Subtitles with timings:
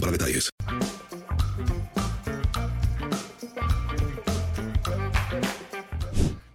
[0.00, 0.50] para detalles.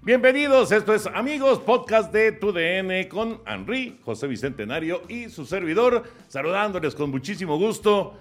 [0.02, 6.94] Bienvenidos, esto es Amigos, podcast de TUDN con Henry, José Bicentenario y su servidor, saludándoles
[6.94, 8.18] con muchísimo gusto.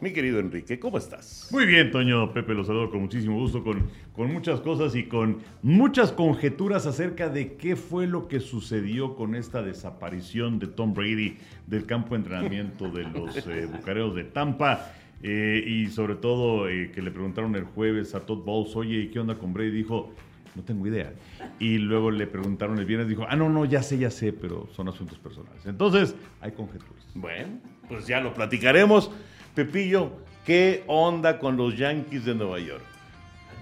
[0.00, 1.48] Mi querido Enrique, ¿cómo estás?
[1.52, 5.38] Muy bien, Toño Pepe, los saludo con muchísimo gusto, con, con muchas cosas y con
[5.62, 11.36] muchas conjeturas acerca de qué fue lo que sucedió con esta desaparición de Tom Brady
[11.66, 14.92] del campo de entrenamiento de los eh, Bucareos de Tampa.
[15.24, 19.20] Eh, y sobre todo eh, que le preguntaron el jueves a Todd Bowles, oye, ¿qué
[19.20, 19.70] onda con Brady?
[19.70, 20.12] Dijo,
[20.56, 21.12] no tengo idea.
[21.60, 24.68] Y luego le preguntaron el viernes, dijo, ah, no, no, ya sé, ya sé, pero
[24.74, 25.64] son asuntos personales.
[25.64, 27.06] Entonces, hay conjeturas.
[27.14, 29.10] Bueno, pues ya lo platicaremos.
[29.54, 30.12] Pepillo,
[30.46, 32.82] ¿qué onda con los Yankees de Nueva York?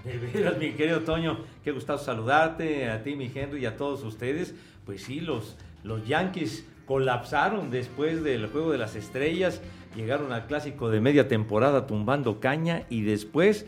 [0.05, 4.01] De veras, mi querido Toño, qué gustazo saludarte a ti, mi Henry, y a todos
[4.03, 4.55] ustedes.
[4.85, 9.61] Pues sí, los, los Yankees colapsaron después del Juego de las Estrellas,
[9.93, 13.65] llegaron al clásico de media temporada tumbando caña y después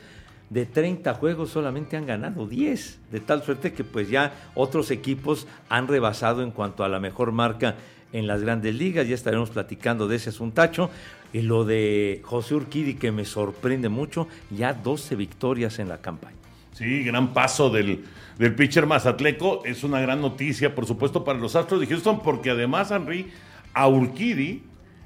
[0.50, 5.46] de 30 juegos solamente han ganado 10, de tal suerte que pues ya otros equipos
[5.68, 7.76] han rebasado en cuanto a la mejor marca
[8.14, 10.90] en las grandes ligas, ya estaremos platicando de ese asuntacho.
[11.34, 16.38] Y lo de José Urquidi, que me sorprende mucho, ya 12 victorias en la campaña.
[16.74, 18.06] Sí, gran paso del,
[18.38, 19.66] del pitcher mazatleco.
[19.66, 23.32] Es una gran noticia, por supuesto, para los Astros de Houston, porque además, Henry,
[23.74, 24.64] a Urquidi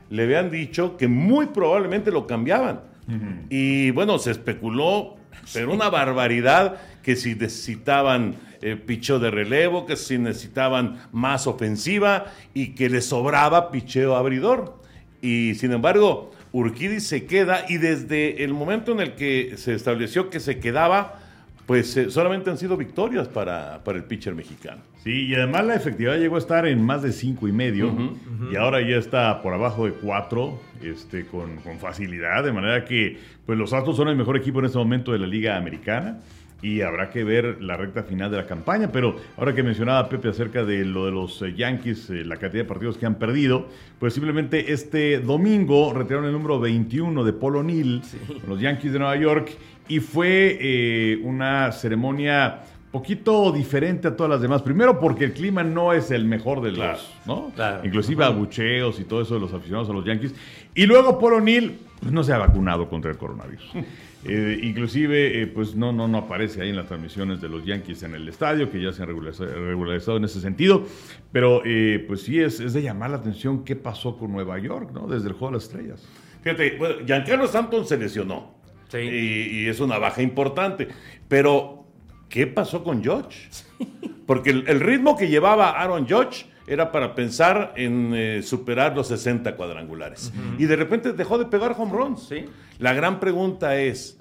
[0.10, 2.82] le habían dicho que muy probablemente lo cambiaban.
[3.50, 5.16] Y bueno, se especuló,
[5.54, 12.26] pero una barbaridad, que si necesitaban eh, picheo de relevo, que si necesitaban más ofensiva
[12.54, 14.82] y que le sobraba picheo abridor.
[15.22, 20.30] Y sin embargo, Urquidi se queda y desde el momento en el que se estableció
[20.30, 21.20] que se quedaba,
[21.66, 24.82] pues eh, solamente han sido victorias para, para, el pitcher mexicano.
[25.04, 27.94] Sí, y además la efectividad llegó a estar en más de cinco y medio
[28.52, 33.18] y ahora ya está por abajo de cuatro este, con, con, facilidad, de manera que
[33.46, 36.20] pues los Astros son el mejor equipo en este momento de la Liga Americana
[36.62, 38.92] y habrá que ver la recta final de la campaña.
[38.92, 42.64] Pero ahora que mencionaba Pepe acerca de lo de los eh, Yankees, eh, la cantidad
[42.64, 43.68] de partidos que han perdido,
[44.00, 48.02] pues simplemente este domingo retiraron el número 21 de Polo O'Neill,
[48.48, 49.50] los Yankees de Nueva York,
[49.88, 52.62] y fue eh, una ceremonia
[52.92, 54.62] poquito diferente a todas las demás.
[54.62, 57.52] Primero porque el clima no es el mejor de los, ¿no?
[57.84, 60.34] Inclusive abucheos y todo eso de los aficionados a los Yankees.
[60.74, 63.72] Y luego Polo O'Neill pues, no se ha vacunado contra el coronavirus.
[64.26, 68.04] Eh, inclusive, eh, pues no, no, no aparece ahí en las transmisiones de los Yankees
[68.04, 70.86] en el estadio, que ya se han regularizado, en ese sentido.
[71.32, 74.90] Pero, eh, pues sí, es, es, de llamar la atención qué pasó con Nueva York,
[74.92, 75.08] ¿no?
[75.08, 76.06] Desde el Juego de las Estrellas.
[76.42, 78.56] Fíjate, bueno, Giancarlo Stanton se lesionó.
[78.90, 78.98] Sí.
[78.98, 80.90] Y, y, es una baja importante.
[81.30, 81.77] Pero,
[82.30, 83.50] ¿qué pasó con George?
[84.26, 89.08] Porque el, el ritmo que llevaba Aaron George era para pensar en eh, superar los
[89.08, 90.34] 60 cuadrangulares.
[90.36, 90.62] Uh -huh.
[90.62, 92.28] Y de repente dejó de pegar home runs.
[92.28, 92.46] ¿Sí?
[92.78, 94.20] La gran pregunta es,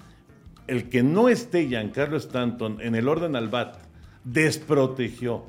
[0.68, 3.78] el que no esté Giancarlo Stanton en el orden al bat,
[4.22, 5.44] desprotegió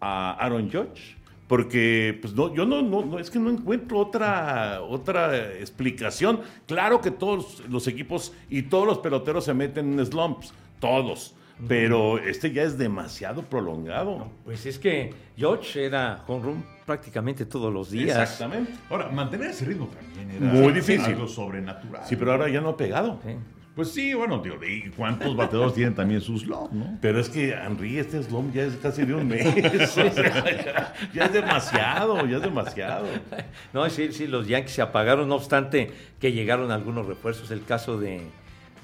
[0.00, 1.16] a Aaron Judge.
[1.46, 6.40] Porque pues no, yo no, no, no, es que no encuentro otra, otra explicación.
[6.66, 11.34] Claro que todos los equipos y todos los peloteros se meten en slumps, todos
[11.68, 14.18] pero este ya es demasiado prolongado.
[14.18, 18.18] No, pues es que George era home run prácticamente todos los días.
[18.18, 18.72] Exactamente.
[18.90, 21.04] Ahora, mantener ese ritmo también era muy difícil.
[21.04, 22.02] algo sobrenatural.
[22.06, 23.20] Sí, pero ahora ya no ha pegado.
[23.24, 23.36] Sí.
[23.74, 26.96] Pues sí, bueno, tío, ¿y cuántos bateadores tienen también su slump, no?
[27.00, 29.44] Pero es que Henry, este slump ya es casi de un mes.
[29.74, 33.06] o sea, ya, ya, es demasiado, ya es demasiado.
[33.72, 37.50] No, sí, sí, los Yankees se apagaron, no obstante que llegaron algunos refuerzos.
[37.50, 38.22] El caso de,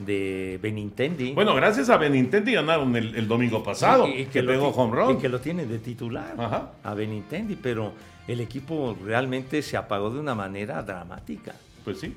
[0.04, 1.32] de Benintendi.
[1.32, 4.96] Bueno, gracias a Benintendi ganaron el, el domingo pasado, y, y que, que pegó home
[4.96, 5.16] run.
[5.16, 6.72] Y que lo tiene de titular Ajá.
[6.82, 7.92] a Benintendi, pero
[8.26, 11.54] el equipo realmente se apagó de una manera dramática.
[11.84, 12.14] Pues sí.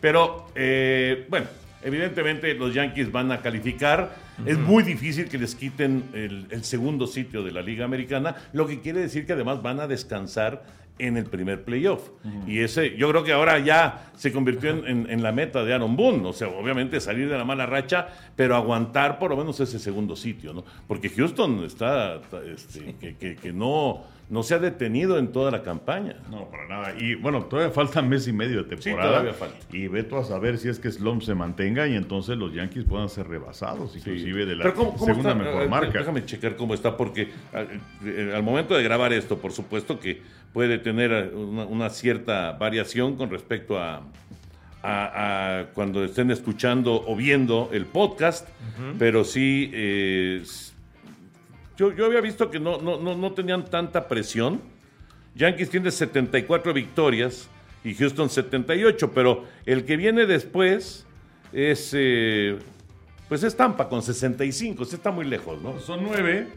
[0.00, 1.46] Pero, eh, bueno,
[1.82, 4.14] evidentemente los Yankees van a calificar.
[4.38, 4.50] Uh -huh.
[4.50, 8.66] Es muy difícil que les quiten el, el, segundo sitio de la Liga Americana, lo
[8.66, 10.62] que quiere decir que además van a descansar
[10.98, 12.08] en el primer playoff.
[12.24, 12.48] Uh -huh.
[12.48, 15.74] Y ese, yo creo que ahora ya se convirtió en, en, en, la meta de
[15.74, 16.26] Aaron Boone.
[16.26, 20.16] O sea, obviamente salir de la mala racha, pero aguantar por lo menos ese segundo
[20.16, 20.64] sitio, ¿no?
[20.86, 22.20] Porque Houston está,
[22.54, 22.94] este, sí.
[23.00, 26.16] que, que, que, no, no se ha detenido en toda la campaña.
[26.30, 26.94] No, para nada.
[26.98, 29.02] Y bueno, todavía falta mes y medio de temporada.
[29.02, 29.56] Sí, todavía falta.
[29.76, 33.08] Y veto a saber si es que Slum se mantenga y entonces los Yankees puedan
[33.08, 35.42] ser rebasados, inclusive de la Pero ¿cómo- cómo segunda está?
[35.44, 35.98] mejor Eh, marca.
[35.98, 37.64] Déjame checar cómo está, porque ah,
[38.04, 40.20] eh, al momento de grabar esto, por supuesto que
[40.52, 44.02] puede tener eh, una, una cierta variación con respecto a,
[44.82, 48.46] a- a cuando estén escuchando o viendo el podcast,
[48.98, 50.42] pero sí, eh,
[51.78, 54.60] yo, yo había visto que no, no, no, no tenían tanta presión.
[55.34, 57.48] Yankees tiene 74 victorias
[57.84, 61.06] y Houston 78, pero el que viene después
[61.52, 62.58] es, eh,
[63.28, 65.78] pues es Tampa con 65, se está muy lejos, ¿no?
[65.80, 66.48] Son nueve,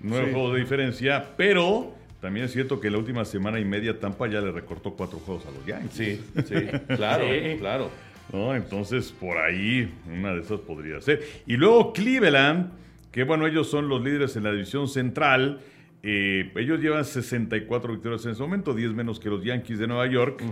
[0.00, 0.32] nueve Sí.
[0.32, 4.40] juegos de diferencia, pero también es cierto que la última semana y media Tampa ya
[4.40, 5.92] le recortó cuatro juegos a los Yankees.
[5.92, 6.54] Sí, sí,
[6.96, 7.56] claro, Sí.
[7.58, 7.90] claro.
[8.32, 8.54] ¿no?
[8.56, 11.22] Entonces, por ahí, una de esas podría ser.
[11.46, 12.70] Y luego Cleveland,
[13.14, 15.60] que bueno, ellos son los líderes en la división central.
[16.02, 20.06] eh, ellos llevan 64 victorias en ese momento, 10 menos que los Yankees de Nueva
[20.06, 20.42] York.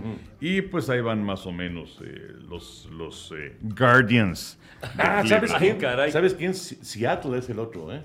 [0.41, 4.59] Y pues ahí van más o menos eh, los, los eh, Guardians.
[4.97, 5.59] Ah, ¿sabes Cleveland.
[5.59, 5.77] quién?
[5.79, 6.11] caray.
[6.13, 6.55] ¿Sabes quién?
[6.55, 8.03] Si- Seattle es el otro, ¿eh?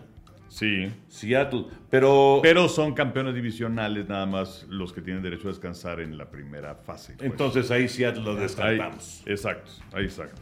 [0.50, 0.92] Sí.
[1.07, 1.65] Seattle.
[1.89, 6.30] Pero, Pero son campeones divisionales nada más los que tienen derecho a descansar en la
[6.31, 7.13] primera fase.
[7.18, 7.30] pues.
[7.31, 9.21] entonces ahí Seattle lo Ahí- descartamos.
[9.25, 10.42] exacto, ahí exacto.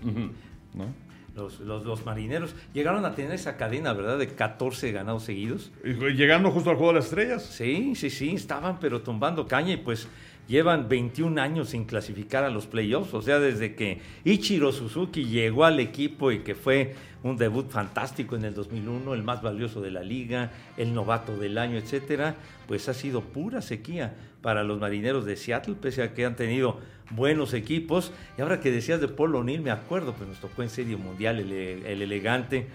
[0.74, 0.86] ¿No?
[1.36, 4.18] Los, los, los marineros llegaron a tener esa cadena, ¿verdad?
[4.18, 5.72] De 14 ganados seguidos.
[5.84, 7.44] Llegando justo al juego de las estrellas.
[7.44, 10.08] Sí, sí, sí, estaban pero tumbando caña y pues
[10.48, 13.14] llevan 21 años sin clasificar a los playoffs.
[13.14, 18.36] O sea, desde que Ichiro Suzuki llegó al equipo y que fue un debut fantástico
[18.36, 22.36] en el 2001, el más valioso de la liga, el novato del año, etcétera,
[22.68, 26.80] pues ha sido pura sequía para los marineros de Seattle, pese a que han tenido
[27.12, 28.12] buenos equipos.
[28.38, 31.40] Y ahora que decías de Paul O'Neill, me acuerdo, pues nos tocó en Serie Mundial
[31.40, 32.68] el, el elegante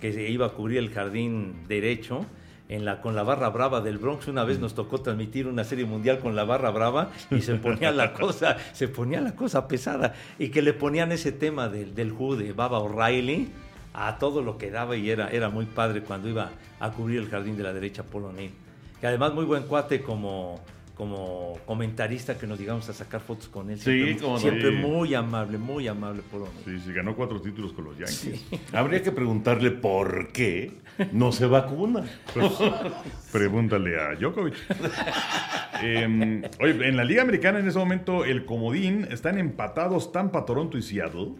[0.00, 2.26] que se iba a cubrir el jardín derecho
[2.68, 4.28] en la, con la barra brava del Bronx.
[4.28, 7.92] Una vez nos tocó transmitir una serie mundial con la barra brava y se ponía
[7.92, 10.14] la cosa, se ponía la cosa pesada.
[10.38, 13.48] Y que le ponían ese tema del, del de Baba O'Reilly
[13.92, 17.28] a todo lo que daba y era, era muy padre cuando iba a cubrir el
[17.28, 18.52] jardín de la derecha Paul O'Neill.
[19.00, 20.60] Que además muy buen cuate como,
[20.94, 23.78] como comentarista que nos llegamos a sacar fotos con él.
[23.80, 24.38] Sí, Siempre, no.
[24.38, 24.76] siempre Sí.
[24.76, 26.80] muy amable, muy amable Paul O'Neill.
[26.80, 28.44] Sí, sí, ganó cuatro títulos con los Yankees.
[28.72, 30.72] Habría que preguntarle por qué
[31.12, 32.04] no se vacuna.
[32.32, 32.52] Pues,
[33.32, 34.54] pregúntale a Djokovic.
[35.82, 40.78] Em, oye, en la Liga Americana en ese momento el comodín están empatados Tampa, Toronto
[40.78, 41.32] y Seattle.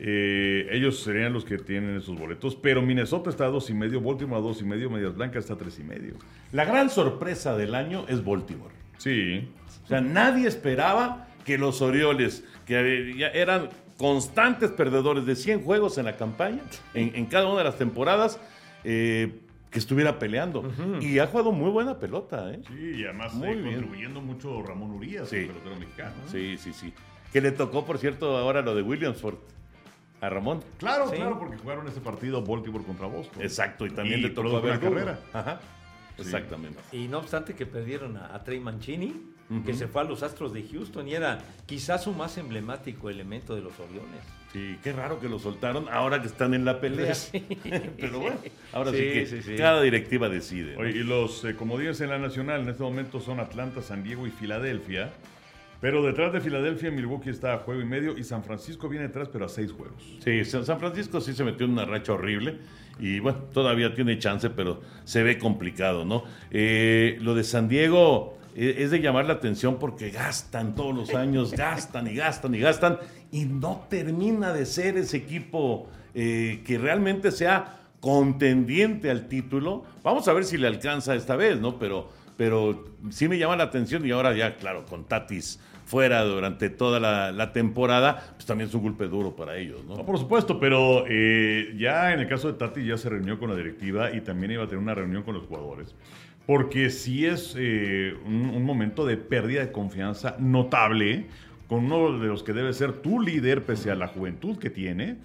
[0.00, 4.00] Eh, ellos serían los que tienen esos boletos, pero Minnesota está a dos y medio,
[4.00, 6.14] Baltimore a dos y medio, Medias Blancas está a tres y medio.
[6.52, 8.72] La gran sorpresa del año es Baltimore.
[8.98, 9.48] Sí,
[9.84, 15.98] O sea, nadie esperaba que los Orioles, que ya eran constantes perdedores de 100 juegos
[15.98, 16.60] en la campaña,
[16.94, 18.40] en, en cada una de las temporadas,
[18.84, 19.40] eh,
[19.70, 20.70] que estuviera peleando.
[21.00, 22.60] Y ha jugado muy buena pelota, ¿eh?
[22.68, 25.36] sí, y además Muy eh, contribuyendo mucho Ramón Urias, Sí.
[25.36, 26.14] el pelotero mexicano.
[26.30, 26.92] Sí, sí, sí.
[27.32, 29.34] Que le tocó, por cierto, ahora lo de Williamsford
[30.20, 30.62] a Ramón.
[30.78, 31.16] Claro, Sí.
[31.16, 33.42] claro, porque jugaron ese partido Baltimore contra Boston.
[33.42, 34.94] Exacto, y también Y le tocó Verdugo.
[34.94, 35.18] carrera.
[35.32, 35.60] Ajá,
[36.18, 36.78] exactamente.
[36.92, 39.14] Y no obstante que perdieron a, a Trey Mancini,
[39.64, 43.54] que se fue a los Astros de Houston y era quizás su más emblemático elemento
[43.54, 44.20] de los Orioles.
[44.52, 47.14] Sí, qué raro que lo soltaron ahora que están en la pelea.
[47.14, 47.46] Sí.
[47.98, 48.36] Pero bueno,
[48.72, 49.56] ahora sí, Sí, que sí, sí.
[49.56, 50.74] cada directiva decide.
[50.74, 50.80] ¿no?
[50.80, 54.26] Oye, y los eh, comodines en la nacional en este momento son Atlanta, San Diego
[54.26, 55.12] y Filadelfia.
[55.80, 59.28] Pero detrás de Filadelfia, Milwaukee está a juego y medio y San Francisco viene detrás,
[59.28, 60.02] pero a seis juegos.
[60.24, 62.58] Sí, San San Francisco sí se metió en una racha horrible
[62.98, 66.24] y bueno, todavía tiene chance, pero se ve complicado, ¿no?
[66.50, 71.14] Eh, lo de San Diego eh, es de llamar la atención porque gastan todos los
[71.14, 72.98] años, gastan y gastan y gastan
[73.30, 79.84] y no termina de ser ese equipo eh, que realmente sea contendiente al título.
[80.02, 81.78] Vamos a ver si le alcanza esta vez, ¿no?
[81.78, 82.08] Pero,
[82.38, 87.00] pero sí me llama la atención y ahora ya, claro, con Tatis fuera durante toda
[87.00, 90.06] la, temporada, pues también es un golpe duro para ellos, ¿no?
[90.06, 93.56] Por supuesto, pero eh, ya en el caso de Tati ya se reunió con la
[93.56, 95.96] directiva y también iba a tener una reunión con los jugadores.
[96.46, 101.26] Porque sí es eh, un, un momento de pérdida de confianza notable
[101.68, 105.16] con uno de los que debe ser tu líder pese a la juventud que tiene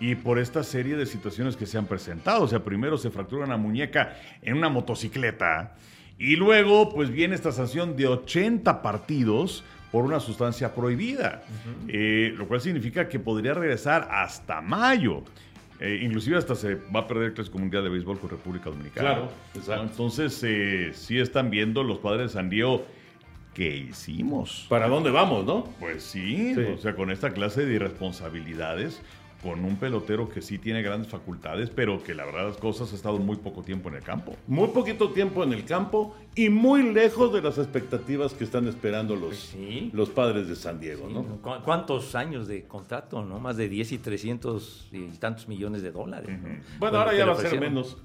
[0.00, 2.44] y por esta serie de situaciones que se han presentado.
[2.44, 5.74] O sea, primero se fractura una muñeca en una motocicleta
[6.18, 11.42] y luego pues viene esta sanción de 80 partidos por una sustancia prohibida,
[11.88, 15.22] Eh, lo cual significa que podría regresar hasta mayo.
[15.80, 19.08] Eh, inclusive hasta se va a perder el Clásico Mundial de Béisbol con República Dominicana.
[19.14, 19.82] Claro, exacto.
[19.82, 22.86] Entonces, eh, sí están viendo los padres de San Diego
[23.52, 24.66] qué hicimos.
[24.70, 25.64] ¿Para dónde vamos, no?
[25.80, 26.60] Pues sí, Sí.
[26.60, 29.02] o sea, con esta clase de irresponsabilidades,
[29.42, 32.94] con un pelotero que sí tiene grandes facultades, pero que la verdad las cosas ha
[32.96, 34.36] estado muy poco tiempo en el campo.
[34.46, 39.16] Muy poquito tiempo en el campo y muy lejos de las expectativas que están esperando
[39.16, 39.90] los, Pues sí.
[39.92, 41.24] los padres de San Diego, ¿no?
[41.42, 43.24] ¿Cu- ¿Cuántos años de contrato?
[43.24, 43.40] ¿no?
[43.40, 46.30] Más de 10 y 300 y tantos millones de dólares.
[46.40, 46.48] ¿no?
[46.78, 47.96] Bueno, ahora ya va a ser menos.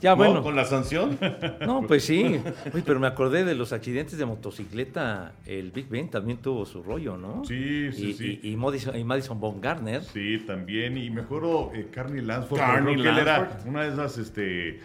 [0.00, 0.16] Ya, ¿No?
[0.16, 0.42] bueno.
[0.42, 1.18] Con la sanción.
[1.64, 2.40] No, pues sí.
[2.74, 5.32] Uy, pero me acordé de los accidentes de motocicleta.
[5.46, 7.42] El Big Ben también tuvo su rollo, ¿no?
[7.44, 8.40] Sí, sí, y, sí.
[8.42, 10.02] Y, y Madison, y Madison Baumgartner.
[10.02, 10.98] Sí, también.
[10.98, 12.58] Y me acuerdo eh, Carney Lansford.
[12.58, 13.68] Carney creo que él era Lansford.
[13.68, 14.80] una de esas, este,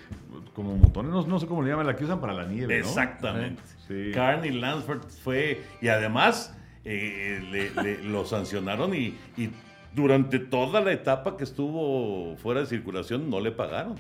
[0.54, 2.86] como motones, no, no sé cómo le llaman, la que usan para la nieve, ¿no?
[2.86, 3.62] Exactamente.
[3.88, 4.12] Sí.
[4.14, 9.50] Carney Lansford fue, y además eh, le, le- lo sancionaron y, y
[9.96, 13.96] durante toda la etapa que estuvo fuera de circulación no le pagaron.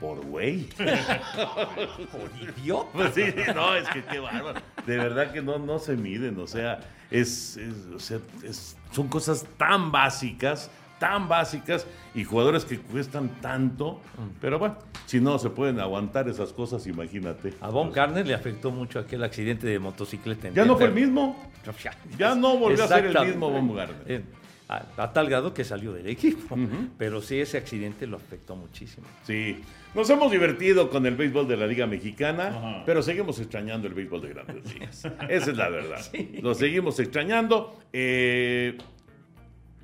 [0.00, 0.64] Por güey.
[0.78, 2.88] Por idiota.
[2.92, 3.22] Pues sí,
[3.54, 4.60] no, es que qué bárbaro.
[4.86, 6.80] De verdad que no, no se miden, o sea,
[7.10, 13.28] es, es- o sea, es- son cosas tan básicas, tan básicas, y jugadores que cuestan
[13.40, 14.00] tanto,
[14.40, 14.76] pero bueno,
[15.06, 17.54] si no se pueden aguantar esas cosas, imagínate.
[17.60, 20.48] A Baumgartner le afectó mucho aquel accidente de motocicleta.
[20.48, 21.50] en Ya no fue el mismo.
[22.18, 24.02] Ya no volvió a ser el mismo Baumgartner.
[24.10, 24.24] Eh,
[24.68, 26.54] A, a tal grado que salió del equipo.
[26.98, 29.06] Pero sí, ese accidente lo afectó muchísimo.
[29.24, 29.60] Sí,
[29.94, 34.20] nos hemos divertido con el béisbol de la Liga Mexicana, pero seguimos extrañando el béisbol
[34.20, 35.04] de grandes ligas.
[35.30, 36.00] Esa es la verdad.
[36.42, 37.78] Lo seguimos extrañando.
[37.94, 38.76] Eh,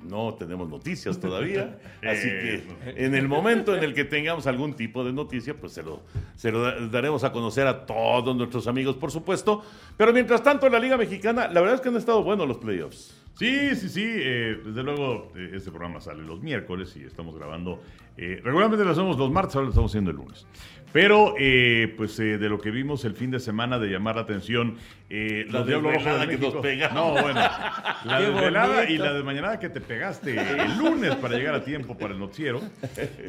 [0.03, 2.63] no tenemos noticias todavía, así que
[2.95, 6.03] en el momento en el que tengamos algún tipo de noticia, pues se lo,
[6.35, 9.63] se lo da- daremos a conocer a todos nuestros amigos, por supuesto.
[9.97, 12.57] Pero mientras tanto, en la Liga Mexicana, la verdad es que han estado buenos los
[12.57, 13.19] playoffs.
[13.37, 14.03] Sí, sí, sí.
[14.05, 17.81] eh, desde luego, eh, este programa sale los miércoles y estamos grabando.
[18.17, 20.47] eh, regularmente lo hacemos los martes, ahora lo estamos haciendo el lunes.
[20.93, 24.21] Pero, eh, pues, eh, de lo que vimos el fin de semana de llamar la
[24.21, 24.77] atención,
[25.09, 26.95] eh, La Rojos de desvelada que nos pegamos.
[26.95, 27.41] No, bueno.
[28.05, 31.97] La Qué desvelada y la desmañanada que te pegaste el lunes para llegar a tiempo
[31.97, 32.61] para el noticiero.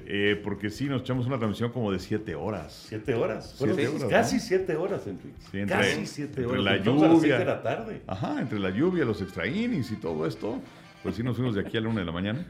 [0.06, 2.84] eh, porque sí, nos echamos una transmisión como de siete horas.
[2.88, 3.54] Siete horas.
[3.58, 4.42] Siete Fueron horas, casi ¿no?
[4.42, 5.34] siete horas, Enrique.
[5.50, 6.62] Sí, entre- casi siete entre horas.
[6.64, 7.18] la a las lluvia.
[7.20, 8.02] siete de la tarde.
[8.06, 10.60] Ajá, entre la lluvia, los extra innings y todo esto,
[11.02, 12.46] pues sí nos fuimos de aquí a la una de la mañana.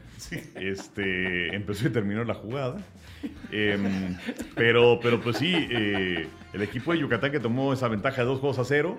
[0.55, 2.77] Este, empezó y terminó la jugada.
[3.51, 4.17] Em,
[4.55, 8.39] pero, pero pues sí, eh, el equipo de Yucatán que tomó esa ventaja de dos
[8.39, 8.97] juegos a cero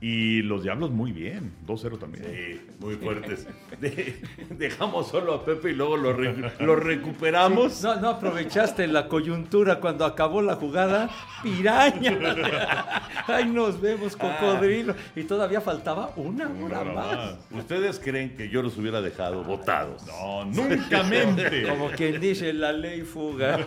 [0.00, 2.24] y los Diablos muy bien, 2-0 también.
[2.24, 3.46] Sí, muy fuertes.
[3.80, 7.82] De- dejamos solo a Pepe y luego lo, re- lo recuperamos.
[7.82, 11.10] No, no aprovechaste la coyuntura cuando acabó la jugada.
[11.42, 12.16] Piraña.
[13.26, 14.94] Ay, nos vemos, cocodrilo.
[15.16, 17.16] Y todavía faltaba una hora Una más.
[17.16, 17.34] más.
[17.50, 20.04] ¿Ustedes creen que yo los hubiera dejado votados?
[20.06, 21.64] No, nunca mente.
[21.68, 23.58] Como quien dice la ley fuga.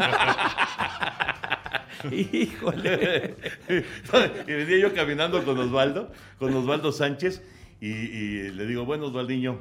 [2.12, 3.36] Híjole.
[4.48, 7.42] y venía yo caminando con Osvaldo, con Osvaldo Sánchez,
[7.80, 9.60] y, y le digo, bueno, Osvaldiño,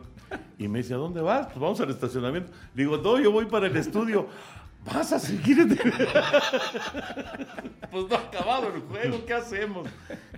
[0.58, 1.46] y me dice, ¿a dónde vas?
[1.46, 2.52] Pues vamos al estacionamiento.
[2.74, 4.28] Le digo, no, yo voy para el estudio.
[4.84, 5.60] ¿Vas a seguir?
[5.60, 5.78] en el-?"
[7.90, 9.88] pues no ha acabado el juego, ¿qué hacemos?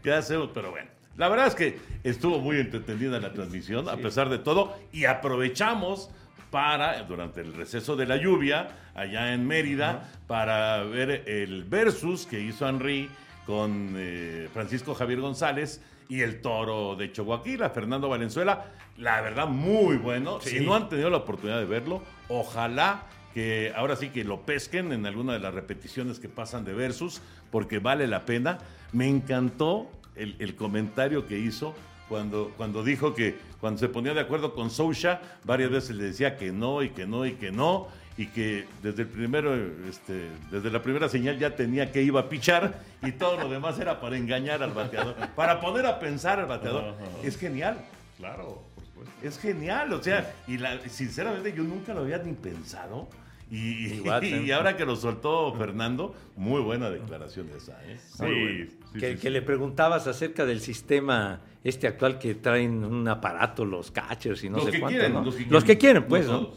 [0.02, 0.50] ¿Qué hacemos?
[0.54, 4.76] Pero bueno, la verdad es que estuvo muy entretenida la transmisión, a pesar de todo,
[4.92, 6.10] y aprovechamos
[6.52, 12.40] para, durante el receso de la lluvia, allá en Mérida, para ver el versus que
[12.40, 13.08] hizo Henry
[13.46, 15.80] con eh, Francisco Javier González
[16.10, 18.66] y el toro de Chihuahua, Fernando Valenzuela.
[18.98, 20.40] La verdad, muy bueno.
[20.42, 24.92] Si no han tenido la oportunidad de verlo, ojalá que ahora sí que lo pesquen
[24.92, 28.58] en alguna de las repeticiones que pasan de versus, porque vale la pena.
[28.92, 31.74] Me encantó el, el comentario que hizo
[32.12, 36.36] cuando, cuando dijo que cuando se ponía de acuerdo con Sousha, varias veces le decía
[36.36, 37.88] que no y que no y que no,
[38.18, 39.54] y que desde el primero,
[39.88, 43.78] este, desde la primera señal ya tenía que iba a pichar y todo lo demás
[43.78, 46.96] era para engañar al bateador, para poner a pensar al bateador.
[47.24, 47.78] Es genial.
[48.18, 49.12] Claro, por supuesto.
[49.26, 53.08] Es genial, o sea, y la- sinceramente yo nunca lo había ni pensado.
[53.52, 54.02] Y,
[54.46, 57.98] Y ahora que lo soltó Fernando, muy buena declaración esa, ¿eh?
[57.98, 59.28] Sí, sí, que, sí, que sí.
[59.30, 64.56] le preguntabas acerca del sistema este actual que traen un aparato los catchers y no
[64.56, 65.22] Los sé que cuánto, quieren, ¿no?
[65.22, 66.50] los que Los que quieren, pues, no.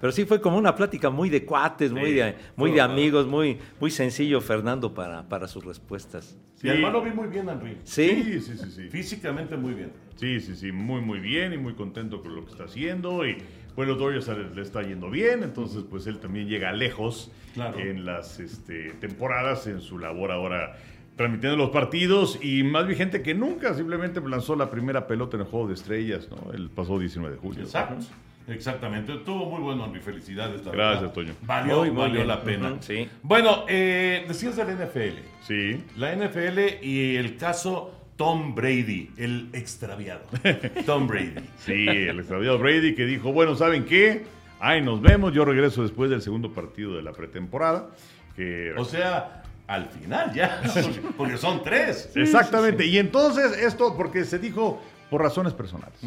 [0.00, 3.26] Pero sí fue como una plática muy de cuates, muy Sí, de, muy de amigos,
[3.26, 6.38] muy, muy sencillo Fernando para, para sus respuestas.
[6.62, 7.76] Y además lo vi muy bien, Henry.
[7.84, 8.88] Sí, Sí, sí, sí, sí.
[8.88, 9.92] Físicamente muy bien.
[10.16, 13.26] Sí, sí, sí, muy, muy bien y muy contento con lo que está haciendo.
[13.26, 13.36] Y
[13.74, 17.78] pues los Dodgers le, le está yendo bien, entonces pues él también llega lejos Claro.
[17.80, 20.76] en las este, temporadas, en su labor ahora
[21.16, 25.48] transmitiendo los partidos y más vigente que nunca, simplemente lanzó la primera pelota en el
[25.48, 26.52] Juego de Estrellas, ¿no?
[26.52, 27.62] El pasado 19 de julio.
[27.64, 28.06] Exacto.
[28.48, 29.14] Exactamente.
[29.14, 30.00] Estuvo muy bueno, Henry.
[30.00, 30.64] Felicidades.
[30.64, 31.14] la Gracias, verdad.
[31.14, 31.34] Toño.
[31.42, 32.28] Valió, Muy, valió bien.
[32.28, 32.76] la pena.
[32.80, 33.06] Sí.
[33.22, 35.18] Bueno, eh, decías de la NFL.
[35.42, 35.84] Sí.
[35.96, 40.26] La NFL y el caso Tom Brady, el extraviado.
[40.84, 41.36] Tom Brady.
[41.64, 44.26] Sí, el extraviado Brady que dijo, bueno, ¿saben qué?
[44.58, 45.32] Ahí nos vemos.
[45.32, 47.88] Yo regreso después del segundo partido de la pretemporada.
[48.36, 48.74] Que...
[48.76, 50.60] O sea, al final ya,
[51.16, 52.10] porque son tres.
[52.14, 52.84] Exactamente.
[52.84, 55.98] Y entonces esto, porque se dijo por razones personales.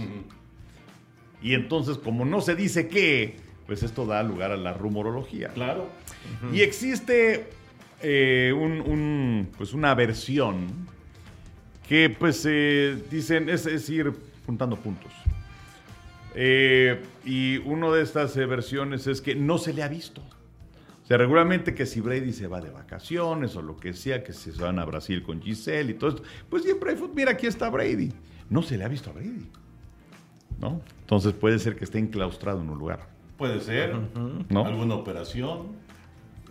[1.42, 5.48] Y entonces, como no se dice qué, pues esto da lugar a la rumorología.
[5.48, 5.90] Claro.
[6.54, 7.48] Y existe
[8.04, 10.93] eh, un, un, pues una versión
[11.88, 14.14] que pues eh, dicen es, es, ir
[14.46, 15.12] juntando puntos.
[16.36, 20.22] Eh, y una de estas eh, versiones es que no se le ha visto.
[20.22, 24.32] O sea, regularmente que si Brady se va de vacaciones o lo que sea, que
[24.32, 27.16] se van a Brasil con Giselle y todo esto, pues siempre hay fútbol.
[27.16, 28.14] Mira, aquí está Brady.
[28.50, 29.50] No se le ha visto a Brady.
[30.60, 30.82] ¿No?
[31.02, 33.10] Entonces puede ser que esté enclaustrado en un lugar.
[33.38, 33.94] Puede ser.
[34.50, 34.66] ¿No?
[34.66, 35.83] Alguna operación.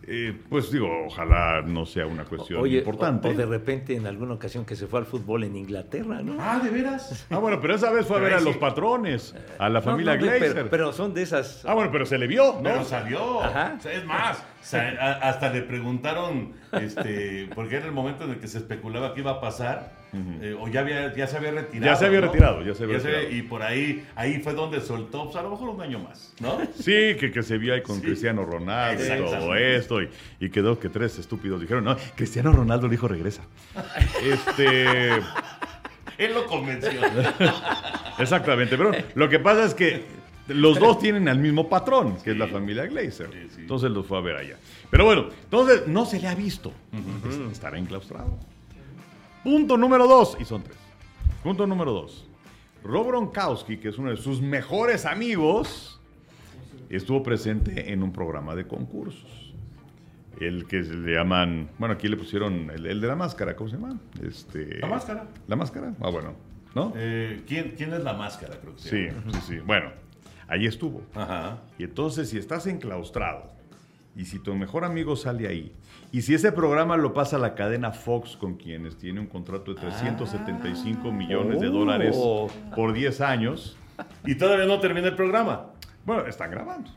[0.05, 3.29] Eh, pues digo, ojalá no sea una cuestión Oye, importante.
[3.29, 6.37] O, o, de repente en alguna ocasión que se fue al fútbol en Inglaterra, ¿no?
[6.41, 7.27] Ah, ¿de veras?
[7.31, 10.21] Ah, bueno, pero esa vez fue a ver a los patrones, a la familia no,
[10.21, 10.55] no, Glazer.
[10.55, 11.65] Pero, pero, son de esas.
[11.65, 12.63] Ah, bueno, pero se le vio, ¿no?
[12.63, 13.43] Pero salió.
[13.43, 13.77] Ajá.
[13.79, 18.25] O sea, es más, o sea, a, hasta le preguntaron, este, porque era el momento
[18.25, 20.02] en el que se especulaba que iba a pasar.
[20.13, 20.43] Uh -huh.
[20.43, 21.93] eh, o ya, había, ya se había retirado.
[21.93, 22.27] Ya se había ¿no?
[22.27, 23.29] retirado, ya se había ya retirado.
[23.31, 26.35] Se, y por ahí, ahí fue donde soltó, pues a lo mejor un año más,
[26.39, 26.59] ¿no?
[26.75, 28.03] Sí, que, que se vio ahí con sí.
[28.03, 30.03] Cristiano Ronaldo y todo esto.
[30.03, 33.43] Y, y, quedó que tres estúpidos dijeron, no, Cristiano Ronaldo dijo regresa.
[34.23, 35.13] este.
[36.19, 37.01] Él lo convenció.
[38.19, 40.03] Exactamente, pero lo que pasa es que
[40.49, 42.31] los dos tienen al mismo patrón, que sí.
[42.31, 43.31] es la familia Glazer.
[43.33, 43.61] Sí.
[43.63, 44.57] Entonces los fue a ver allá.
[44.91, 46.69] Pero bueno, entonces no se le ha visto.
[46.93, 47.51] Uh -huh.
[47.51, 48.39] Estará enclaustrado.
[49.43, 50.77] Punto número dos, y son tres.
[51.43, 52.29] Punto número dos.
[52.85, 56.01] Rob Gronkowski, que es uno de sus mejores amigos,
[56.91, 59.53] estuvo presente en un programa de concursos.
[60.41, 63.69] El que se le llaman, bueno, aquí le pusieron el, el de la máscara, ¿cómo
[63.69, 63.99] se llama?
[64.23, 65.27] Este, la máscara.
[65.47, 66.35] La máscara, ah, bueno,
[66.75, 66.93] ¿no?
[66.97, 68.59] Eh, ¿quién, ¿quién, es la máscara?
[68.61, 69.59] Creo que sí, sí, sí.
[69.59, 69.91] Bueno,
[70.49, 71.03] ahí estuvo.
[71.15, 71.59] Ajá.
[71.79, 73.53] Y entonces, si estás enclaustrado
[74.17, 75.73] y si tu mejor amigo sale ahí,
[76.13, 79.73] y si ese programa lo pasa a la cadena Fox con quienes tiene un contrato
[79.73, 82.51] de 375 ah, millones de dólares oh.
[82.77, 83.79] por 10 años.
[84.27, 85.71] Y todavía no termina el programa.
[86.05, 86.91] Bueno, están grabando.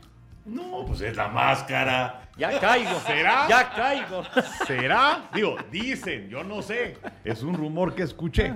[0.44, 2.28] No, pues es la máscara.
[2.36, 3.00] Ya caigo.
[3.06, 3.48] ¿Será?
[3.48, 4.22] Ya caigo.
[4.66, 5.30] ¿Será?
[5.34, 6.98] Digo, dicen, yo no sé.
[7.24, 8.52] Es un rumor que escuché.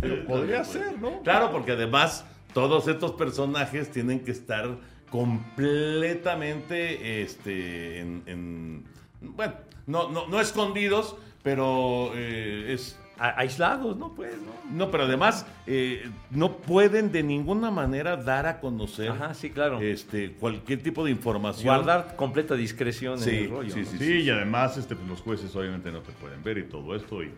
[0.00, 1.22] Pero podría ser, ¿no?
[1.22, 4.76] Claro, porque además todos estos personajes tienen que estar
[5.10, 8.84] completamente este, en, en
[9.20, 9.54] bueno,
[9.90, 12.96] no, no, no escondidos, pero eh, es...
[13.20, 14.14] Aislados, ¿no?
[14.14, 14.50] Pues, ¿no?
[14.70, 19.80] No, pero además eh, no pueden de ninguna manera dar a conocer Ajá, sí, claro.
[19.80, 21.66] este, cualquier tipo de información.
[21.66, 23.74] Guardar completa discreción sí, en el rollo.
[23.74, 23.86] Sí, ¿no?
[23.86, 26.94] sí, sí, y además este, pues, los jueces obviamente no te pueden ver y todo
[26.94, 27.22] esto.
[27.22, 27.30] Y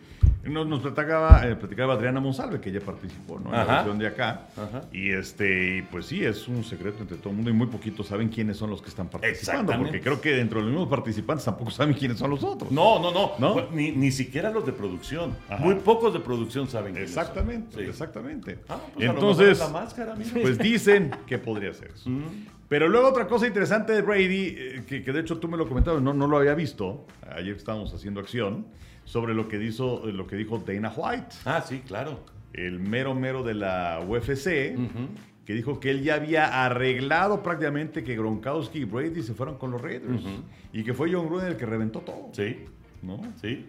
[0.45, 3.51] nos, nos platicaba, eh, platicaba Adriana Monsalve, que ella participó ¿no?
[3.51, 3.65] en Ajá.
[3.65, 4.49] la versión de acá.
[4.57, 4.83] Ajá.
[4.93, 8.07] Y este, y, pues sí, es un secreto entre todo el mundo y muy poquitos
[8.07, 9.73] saben quiénes son los que están participando.
[9.77, 12.71] Porque creo que dentro de los mismos participantes tampoco saben quiénes son los otros.
[12.71, 13.33] No, no, no.
[13.39, 13.53] ¿No?
[13.55, 15.37] Pues, Ni, ni siquiera los de producción.
[15.59, 17.77] Muy pocos de producción saben Exactamente.
[17.77, 17.89] Sí.
[17.89, 18.59] exactamente.
[18.69, 20.31] Ah, pues Entonces, la máscara, mira.
[20.41, 22.09] pues dicen que podría ser eso.
[22.09, 22.47] Mm.
[22.69, 25.69] Pero luego otra cosa interesante de Brady, eh, que, que, de hecho tú me lo
[25.69, 28.65] comentabas, no, no lo había visto, ayer estábamos haciendo acción,
[29.05, 31.37] sobre lo que, hizo, lo que dijo Dana White.
[31.45, 32.21] Ah, sí, claro.
[32.53, 35.09] El mero mero de la UFC, uh -huh.
[35.45, 39.71] que dijo que él ya había arreglado prácticamente que Gronkowski y Brady se fueron con
[39.71, 40.23] los Raiders.
[40.23, 40.43] Uh -huh.
[40.73, 42.31] Y que fue John Gruden el que reventó todo.
[42.33, 42.65] Sí.
[43.03, 43.21] ¿No?
[43.41, 43.67] Sí.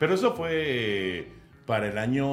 [0.00, 1.28] Pero eso fue
[1.66, 2.24] para el año.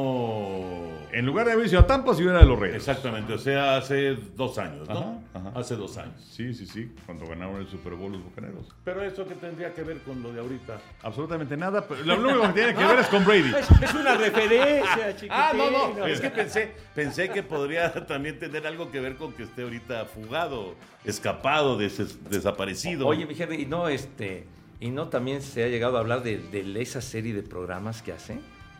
[1.11, 2.87] En lugar de haber sido a Tampa, si hubiera de los Raiders.
[2.87, 5.21] Exactamente, o sea, hace dos años, ¿no?
[5.33, 5.59] Ajá, ajá.
[5.59, 6.25] Hace dos años.
[6.31, 8.73] Sí, sí, sí, cuando ganaron el Super Bowl los bucaneros.
[8.85, 10.79] Pero eso que tendría que ver con lo de ahorita.
[11.03, 13.53] Absolutamente nada, pero lo único que tiene que ver es con Brady.
[13.81, 15.31] Es, una referencia, chiquitín.
[15.31, 19.33] Ah, no, no, es que pensé, pensé que podría también tener algo que ver con
[19.33, 23.05] que esté ahorita fugado, escapado, des desaparecido.
[23.07, 24.47] Oye, mi Henry, y no, este,
[24.79, 28.11] y no también se ha llegado a hablar de, de esa serie de programas que
[28.11, 28.39] hace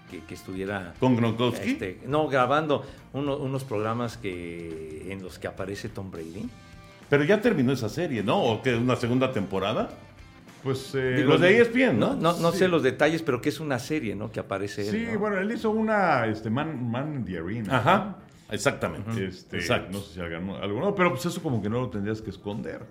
[0.10, 5.48] que, que estuviera con Gronkowski este, no grabando uno, unos programas que en los que
[5.48, 6.50] aparece Tom Brady.
[7.10, 9.90] Pero ya terminó esa serie no o que una segunda temporada
[10.64, 12.60] pues eh, Digo, los de ESPN no no, no sí.
[12.60, 15.20] sé los detalles pero que es una serie no que aparece sí él, ¿no?
[15.20, 17.78] bueno él hizo una este man, man in the arena.
[17.78, 18.18] Ajá
[18.50, 19.26] exactamente.
[19.26, 19.92] Este, Exacto.
[19.92, 22.82] no sé si algo, algo pero pues eso como que no lo tendrías que esconder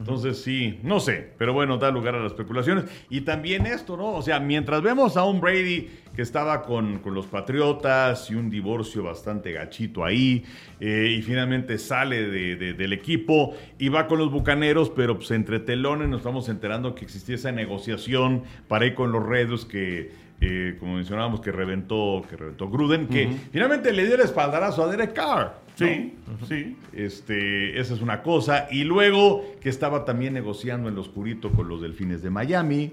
[0.00, 2.86] entonces sí, no sé, pero bueno, da lugar a las especulaciones.
[3.10, 4.14] Y también esto, ¿no?
[4.14, 8.48] O sea, mientras vemos a un Brady que estaba con, con los Patriotas y un
[8.48, 10.42] divorcio bastante gachito ahí,
[10.80, 15.32] eh, y finalmente sale de, de, del equipo y va con los Bucaneros, pero pues
[15.32, 20.12] entre telones nos estamos enterando que existía esa negociación para ir con los Raiders que
[20.40, 24.90] eh, como mencionábamos, que reventó, que reventó Gruden, que finalmente le dio el espaldarazo a
[24.90, 25.60] Derek Carr.
[25.76, 26.14] Sí,
[26.48, 26.76] sí.
[26.92, 28.68] Este, esa es una cosa.
[28.70, 32.92] Y luego que estaba también negociando en lo oscurito con los delfines de Miami.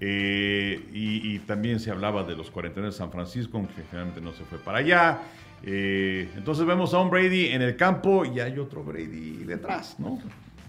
[0.00, 4.32] eh, y, y también se hablaba de los 49 de San Francisco, aunque generalmente no
[4.32, 5.20] se fue para allá.
[5.62, 10.18] Eh, entonces vemos a un Brady en el campo y hay otro Brady detrás, ¿no?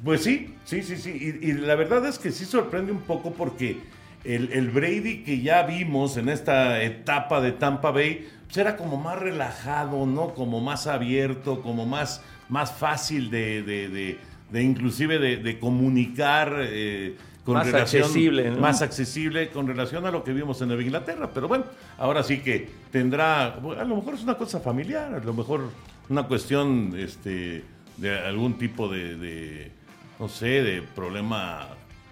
[0.03, 1.37] Pues sí, sí, sí, sí.
[1.41, 3.77] Y, y la verdad es que sí sorprende un poco porque
[4.25, 8.97] el, el Brady que ya vimos en esta etapa de Tampa Bay, pues era como
[8.97, 10.33] más relajado, ¿no?
[10.33, 14.17] Como más abierto, como más, más fácil de, de, de-
[14.51, 16.55] de inclusive de, comunicar.
[16.59, 18.57] eh, con Más relación- accesible, ¿no?
[18.59, 21.29] Más accesible con relación a lo que vimos en Nueva Inglaterra.
[21.31, 21.65] Pero bueno,
[21.99, 25.69] ahora sí que tendrá, a lo mejor es una cosa familiar, a lo mejor
[26.09, 27.63] una cuestión este,
[27.97, 29.71] de algún tipo de, de,
[30.19, 31.67] no sé, de problema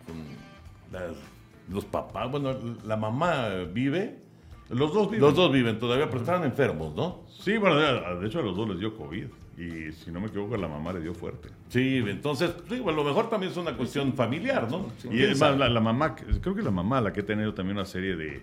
[0.06, 0.18] con
[0.92, 1.18] las-
[1.70, 2.30] los papás.
[2.30, 4.18] Bueno, la mamá vive.
[4.70, 5.22] Los dos viven.
[5.22, 7.24] Los dos viven todavía, pero estaban enfermos, ¿no?
[7.28, 9.26] Sí, bueno, de hecho a los dos les dio COVID.
[9.56, 11.50] Y si no me equivoco, a la mamá le dio fuerte.
[11.70, 14.88] Sí, entonces, sí, bueno, a lo mejor también es una cuestión familiar, ¿no?
[15.04, 17.54] Y ¿Quién es más, la, la mamá, creo que la mamá la que ha tenido
[17.54, 18.42] también una serie de,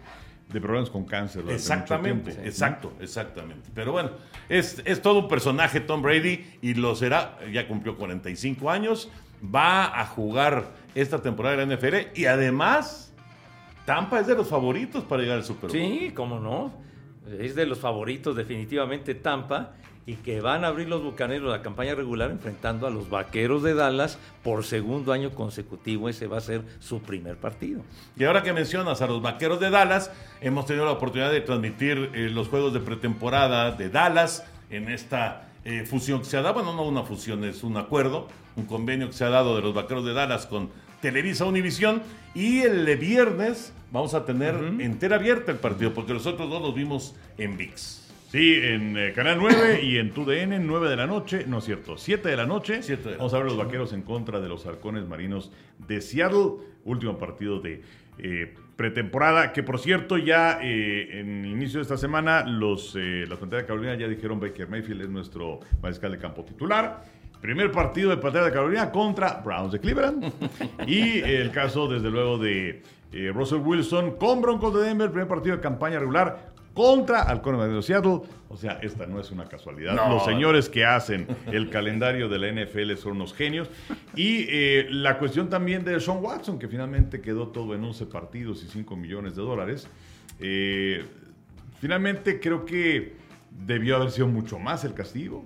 [0.52, 1.44] de problemas con cáncer.
[1.48, 2.48] Exactamente, tiempo.
[2.48, 3.70] exacto, exactamente.
[3.74, 4.10] Pero bueno,
[4.48, 9.10] es, es todo un personaje Tom Brady y lo será, ya cumplió 45 años,
[9.42, 13.09] va a jugar esta temporada de la NFL y además
[13.90, 15.72] Tampa es de los favoritos para llegar al Super Bowl.
[15.72, 16.72] Sí, cómo no.
[17.40, 19.72] Es de los favoritos definitivamente Tampa
[20.06, 23.74] y que van a abrir los Bucaneros la campaña regular enfrentando a los Vaqueros de
[23.74, 26.08] Dallas por segundo año consecutivo.
[26.08, 27.82] Ese va a ser su primer partido.
[28.16, 32.12] Y ahora que mencionas a los Vaqueros de Dallas, hemos tenido la oportunidad de transmitir
[32.14, 36.54] eh, los juegos de pretemporada de Dallas en esta eh, fusión que se ha dado,
[36.54, 39.74] bueno, no una fusión, es un acuerdo, un convenio que se ha dado de los
[39.74, 42.02] Vaqueros de Dallas con Televisa Univisión
[42.36, 46.74] y el viernes vamos a tener entera abierta el partido porque los otros dos los
[46.74, 47.96] vimos en VIX.
[48.30, 51.98] Sí, en eh, Canal 9 y en TUDN, 9 de la noche, no es cierto,
[51.98, 52.82] 7 de la noche.
[52.82, 55.50] Siete de la Vamos a ver los vaqueros en contra de los halcones marinos
[55.88, 56.52] de Seattle.
[56.84, 57.82] Último partido de
[58.18, 63.38] eh, pretemporada, que por cierto, ya eh, en inicio de esta semana, los, eh, las
[63.38, 67.04] Panteras de Carolina ya dijeron Baker Mayfield es nuestro mariscal de campo titular.
[67.40, 70.32] Primer partido de Pantera de Carolina contra Browns de Cleveland.
[70.86, 75.10] y el caso, desde luego, de eh, Russell Wilson con Broncos de Denver.
[75.10, 78.20] Primer partido de campaña regular contra Halcones de Seattle.
[78.48, 79.94] O sea, esta no es una casualidad.
[79.94, 80.08] No.
[80.08, 83.68] Los señores que hacen el calendario de la NFL son unos genios.
[84.14, 88.62] Y eh, la cuestión también de Sean Watson, que finalmente quedó todo en 11 partidos
[88.64, 89.88] y 5 millones de dólares.
[90.38, 91.04] Eh,
[91.80, 93.14] finalmente creo que
[93.50, 95.44] debió haber sido mucho más el castigo.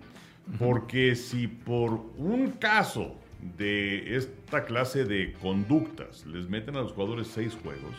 [0.59, 3.17] Porque si por un caso
[3.57, 7.95] de esta clase de conductas les meten a los jugadores seis juegos,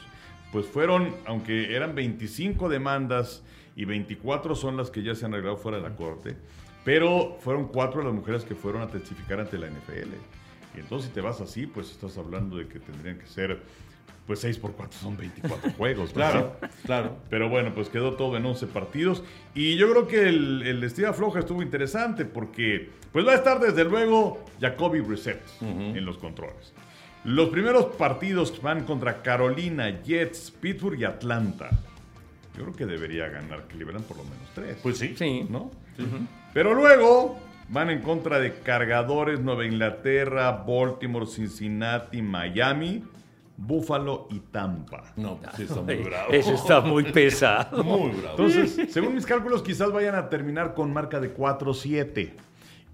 [0.51, 3.43] pues fueron, aunque eran 25 demandas
[3.75, 6.36] y 24 son las que ya se han arreglado fuera de la corte,
[6.84, 10.13] pero fueron cuatro las mujeres que fueron a testificar ante la NFL.
[10.75, 13.62] Y entonces si te vas así, pues estás hablando de que tendrían que ser,
[14.27, 16.11] pues 6 por 4 son 24 juegos.
[16.11, 17.17] Claro, claro.
[17.29, 19.23] Pero bueno, pues quedó todo en 11 partidos.
[19.53, 23.59] Y yo creo que el, el estilo floja estuvo interesante porque pues va a estar
[23.59, 26.73] desde luego Jacoby Brissett en los controles.
[27.23, 31.71] Los primeros partidos van contra Carolina, Jets, Pittsburgh y Atlanta.
[32.55, 34.77] Yo creo que debería ganar Cleveland por lo menos tres.
[34.83, 35.15] Pues sí.
[35.17, 35.45] Sí.
[35.49, 35.71] ¿no?
[36.53, 37.38] Pero luego
[37.69, 43.03] van en contra de Cargadores, Nueva Inglaterra, Baltimore, Cincinnati, Miami,
[43.57, 45.13] Buffalo y Tampa.
[45.15, 46.31] No, pues está muy bravo.
[46.31, 47.83] Eso está muy pesado.
[47.83, 48.37] muy bravo.
[48.37, 52.31] Entonces, según mis cálculos, quizás vayan a terminar con marca de 4-7.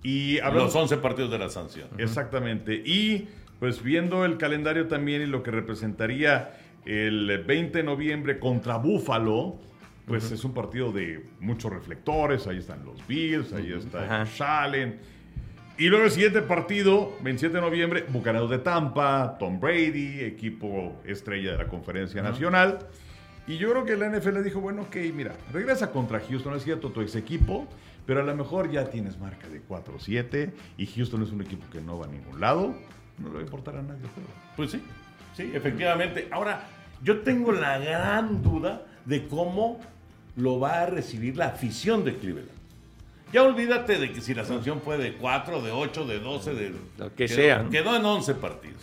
[0.03, 1.87] Y hablando, los 11 partidos de la sanción.
[1.97, 2.75] Exactamente.
[2.75, 3.27] Y
[3.59, 9.59] pues viendo el calendario también y lo que representaría el 20 de noviembre contra Búfalo,
[10.07, 12.47] pues es un partido de muchos reflectores.
[12.47, 14.25] Ahí están los Bills, ahí está Ajá.
[14.25, 14.99] Josh Allen.
[15.81, 21.53] Y luego el siguiente partido, 27 de noviembre, Bucaneros de Tampa, Tom Brady, equipo estrella
[21.53, 22.77] de la Conferencia Nacional.
[23.47, 26.91] Y yo creo que la NFL dijo, bueno, ok, mira, regresa contra Houston, es cierto,
[26.91, 27.67] tu ex equipo,
[28.05, 31.81] pero a lo mejor ya tienes marca de 4-7 y Houston es un equipo que
[31.81, 32.75] no va a ningún lado,
[33.17, 34.29] no le va a importar a nadie juego.
[34.55, 34.83] Pues sí,
[35.35, 36.27] sí, efectivamente.
[36.29, 36.67] Ahora,
[37.01, 39.79] yo tengo la gran duda de cómo
[40.35, 42.60] lo va a recibir la afición de Cleveland.
[43.33, 46.73] Ya olvídate de que si la sanción fue de 4, de 8, de 12, de
[46.97, 47.67] Lo que quedó- sea.
[47.71, 48.81] Quedó en 11 partidos.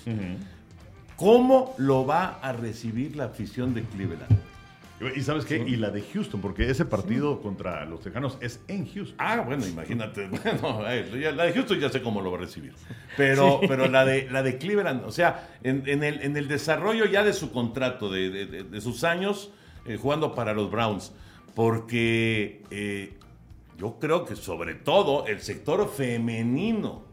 [1.16, 4.38] ¿Cómo lo va a recibir la afición de Cleveland?
[5.14, 8.84] Y sabes qué, y la de Houston, porque ese partido contra los Tejanos es en
[8.92, 9.14] Houston.
[9.18, 10.28] Ah, bueno, imagínate.
[10.60, 12.72] Bueno, la de Houston ya sé cómo lo va a recibir.
[13.16, 17.04] Pero, pero la, de, la de Cleveland, o sea, en, en el, en el desarrollo
[17.04, 19.52] ya de su contrato, de, de- de- de sus años,
[19.86, 21.12] eh, jugando para los Browns,
[21.54, 23.12] porque eh,
[23.78, 27.04] yo creo que sobre todo el sector femenino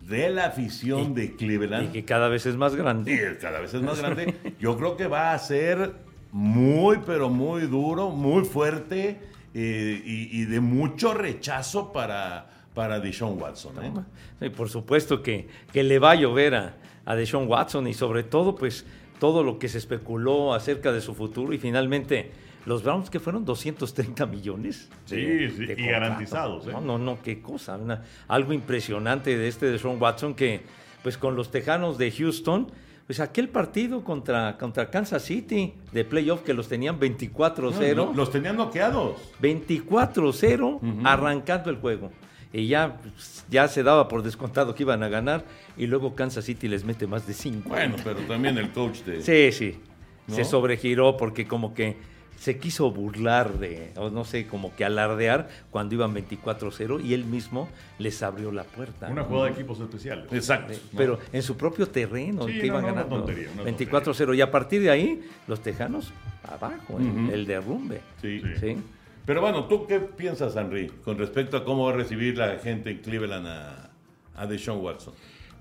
[0.00, 3.12] de la afición de Cleveland Y que cada vez es más grande.
[3.12, 5.94] y cada vez es más grande, yo creo que va a ser
[6.32, 9.18] muy, pero muy duro, muy fuerte
[9.52, 13.84] eh, y, y de mucho rechazo para, para Deshaun Watson.
[13.84, 13.92] ¿eh?
[14.40, 18.22] Sí, por supuesto que, que le va a llover a, a Deshaun Watson y sobre
[18.22, 18.84] todo, pues,
[19.18, 22.30] todo lo que se especuló acerca de su futuro y finalmente
[22.66, 24.88] los Browns que fueron 230 millones.
[25.06, 26.72] Sí, de- sí, de y garantizados, ¿eh?
[26.72, 27.76] No, no, no, qué cosa.
[27.76, 30.60] una- algo impresionante de este Deshaun Watson que,
[31.02, 32.70] pues, con los Tejanos de Houston,
[33.06, 37.94] pues aquel partido contra, contra Kansas City de playoff que los tenían 24-0.
[38.06, 39.14] No, Los tenían noqueados.
[39.40, 42.10] 24-0 arrancando el juego.
[42.52, 45.44] Y ya, pues, ya se daba por descontado que iban a ganar
[45.76, 47.68] y luego Kansas City les mete más de 5.
[47.68, 49.22] Bueno, pero también el coach de...
[49.22, 49.78] Sí, sí.
[50.26, 50.34] ¿No?
[50.34, 51.96] Se sobregiró porque como que
[52.36, 57.24] se quiso burlar de, o no sé, como que alardear cuando iban 24-0 y él
[57.24, 57.68] mismo
[57.98, 59.08] les abrió la puerta.
[59.08, 60.26] Una jugada de equipos especiales.
[60.32, 60.72] Exacto.
[60.74, 60.98] ¿no?
[60.98, 64.36] Pero en su propio terreno, Sí, que iban no, ganando tontería, una 24-0.
[64.36, 66.12] Y a partir de ahí, los tejanos
[66.44, 67.32] abajo, el- Ujú.
[67.32, 68.00] el derrumbe.
[68.20, 68.40] Sí.
[68.40, 68.60] Sí.
[68.60, 68.76] ¿sí?
[69.24, 72.90] Pero bueno, ¿tú qué piensas, Henry, con respecto a cómo va a recibir la gente
[72.90, 73.90] en Cleveland a,
[74.36, 75.14] a Deshaun Watson?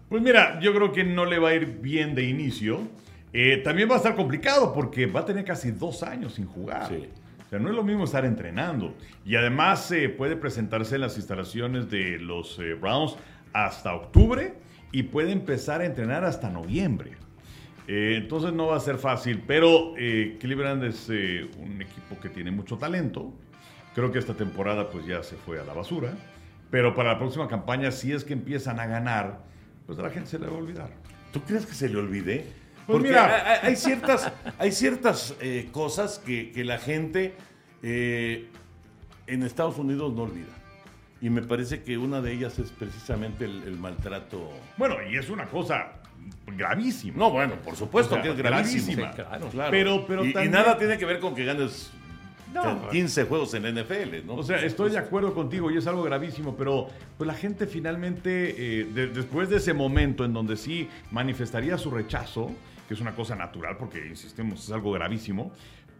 [0.08, 2.82] Pues mira, yo creo que no le va a ir bien de inicio.
[3.38, 6.88] Eh, también va a estar complicado porque va a tener casi dos años sin jugar.
[6.88, 7.10] Sí.
[7.46, 8.96] O sea, no es lo mismo estar entrenando.
[9.26, 13.18] Y además eh, puede presentarse en las instalaciones de los eh, Browns
[13.52, 14.54] hasta octubre
[14.94, 17.18] y puede empezar a entrenar hasta noviembre.
[17.90, 19.96] Eh, entonces no va a ser fácil, pero
[20.40, 23.34] Cleveland es un equipo que tiene mucho talento.
[23.96, 26.14] Creo que esta temporada pues ya se fue a la basura.
[26.72, 29.42] Pero para la próxima campaña, si es que empiezan a ganar,
[29.86, 30.90] pues a la gente se le va a olvidar.
[31.34, 32.65] ¿Tú crees que se le olvide?
[32.86, 33.60] Pues Porque mira.
[33.64, 37.34] hay, hay ciertas, hay ciertas eh, cosas que, que la gente
[37.82, 38.48] eh,
[39.28, 40.54] en Estados Unidos no olvida.
[41.22, 44.52] Y me parece que una de ellas es precisamente el, el maltrato.
[44.78, 45.94] Bueno, y es una cosa
[46.46, 47.18] gravísima.
[47.18, 48.86] No, bueno, por supuesto O sea, que es gravísimo.
[48.98, 49.10] gravísima.
[49.12, 49.48] Sí, claro.
[49.50, 49.72] Claro.
[49.72, 51.92] Pero- pero y, y también- nada tiene que ver con que ganes
[52.54, 52.90] No.
[52.90, 54.36] 15 juegos en la NFL, ¿no?
[54.36, 58.82] O sea, estoy de acuerdo contigo y es algo gravísimo, pero pues la gente finalmente,
[58.82, 62.52] eh, de- después de ese momento en donde sí manifestaría su rechazo,
[62.88, 65.52] que es una cosa natural porque, insistimos, es algo gravísimo,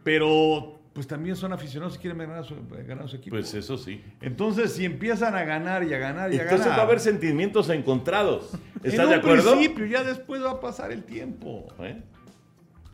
[0.04, 2.56] pero pues también son aficionados y quieren ganar a su,
[2.88, 3.36] ganar a su equipo.
[3.36, 4.02] Pues eso sí.
[4.22, 6.80] Entonces, si empiezan a ganar y a ganar y a Entonces ganar...
[6.80, 8.54] va a haber sentimientos encontrados.
[8.82, 9.52] en ¿Estás un de acuerdo?
[9.52, 11.68] principio, ya después va a pasar el tiempo.
[11.80, 12.02] ¿Eh?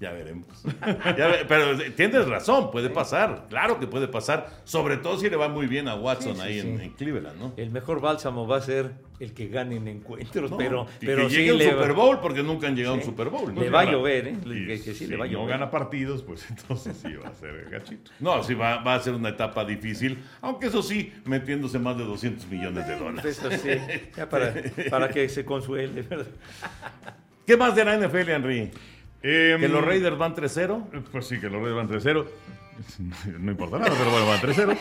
[0.02, 0.48] Ya veremos.
[1.18, 3.46] Ya ve- pero tienes razón, puede pasar.
[3.50, 4.50] Claro que puede pasar.
[4.64, 7.40] Sobre todo si le va muy bien a Watson Sí, sí, ahí En, en Cleveland,
[7.40, 7.54] ¿no?
[7.56, 11.28] El mejor bálsamo va a ser el que gane en encuentros, No, pero, y pero
[11.28, 13.04] que llegue un Super Bowl porque nunca han llegado a un.
[13.04, 13.54] Super Bowl.
[13.54, 13.62] ¿no?
[13.62, 14.36] Le va a llover, ¿eh?
[14.44, 15.50] y Que, que sí le va a no llover.
[15.50, 18.10] gana partidos, pues entonces sí va a ser gachito.
[18.20, 20.18] No, sí, va, va a ser una etapa difícil.
[20.42, 23.38] Aunque eso sí, metiéndose más de 200 millones de dólares.
[23.38, 23.70] Eso sí,
[24.18, 24.52] ya para,
[24.90, 26.26] para que se consuele, ¿verdad?
[27.46, 28.72] ¿Qué más de la NFL, Henry?
[29.24, 31.04] Em, ¿Que los Raiders van 3-0?
[31.12, 32.26] Pues sí, que los Reyes van 3-0.
[33.40, 34.78] No importa nada, pero bueno, van 3-0.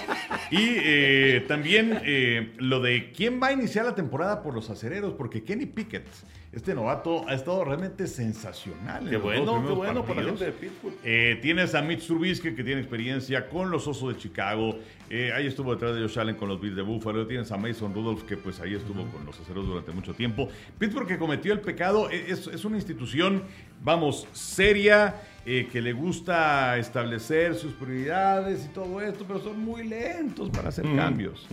[0.50, 5.14] Y eh, también eh, lo de quién va a iniciar la temporada por los acereros,
[5.14, 6.07] porque Kenny Pickett,
[6.53, 9.05] este novato, ha estado realmente sensacional.
[9.05, 10.95] en Qué bueno, qué bueno por la gente de Pittsburgh.
[11.05, 14.77] Eh, tienes a Mitch Trubisky, que tiene experiencia con los Osos de Chicago.
[15.09, 17.25] Eh, ahí estuvo detrás de Josh Allen con los Bills de Buffalo.
[17.27, 20.49] Tienes a Mason Rudolph, que pues ahí estuvo con los aceros durante mucho tiempo.
[20.77, 23.45] Pittsburgh, que cometió el pecado, eh, es, es una institución,
[23.85, 29.89] vamos, seria, eh, que le gusta establecer sus prioridades y todo esto, pero son muy
[29.89, 31.47] lentos para hacer cambios.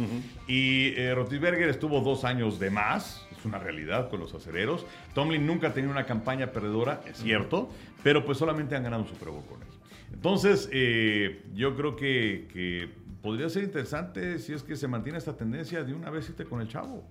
[0.46, 4.86] Y eh, Roethlisberger estuvo dos años de más, es una realidad con los acereros.
[5.13, 7.69] Tomlin nunca ha tenido una campaña perdedora, es cierto,
[8.04, 9.67] pero pues solamente han ganado un Super Bowl con él.
[10.13, 12.89] Entonces, eh, yo creo que, que
[13.21, 16.62] podría ser interesante si es que se mantiene esta tendencia de una vez irte con
[16.62, 17.04] el chavo.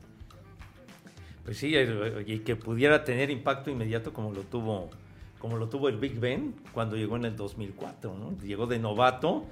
[1.45, 4.91] Pues sí, eh, y que pudiera tener impacto inmediato como lo tuvo
[5.39, 8.37] como lo tuvo el Big Ben cuando llegó en el 2004, ¿no?
[8.43, 9.45] Llegó de novato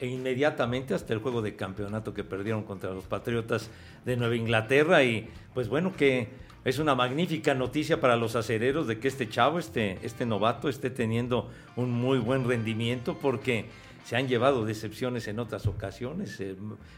[0.00, 3.70] e inmediatamente hasta el juego de campeonato que perdieron contra los Patriotas
[4.04, 6.28] de Nueva Inglaterra y pues bueno que
[6.64, 10.90] es una magnífica noticia para los acereros de que este chavo, este, este novato esté
[10.90, 13.66] teniendo un muy buen rendimiento porque
[14.04, 16.38] se han llevado decepciones en otras ocasiones.
[16.40, 16.56] Eh,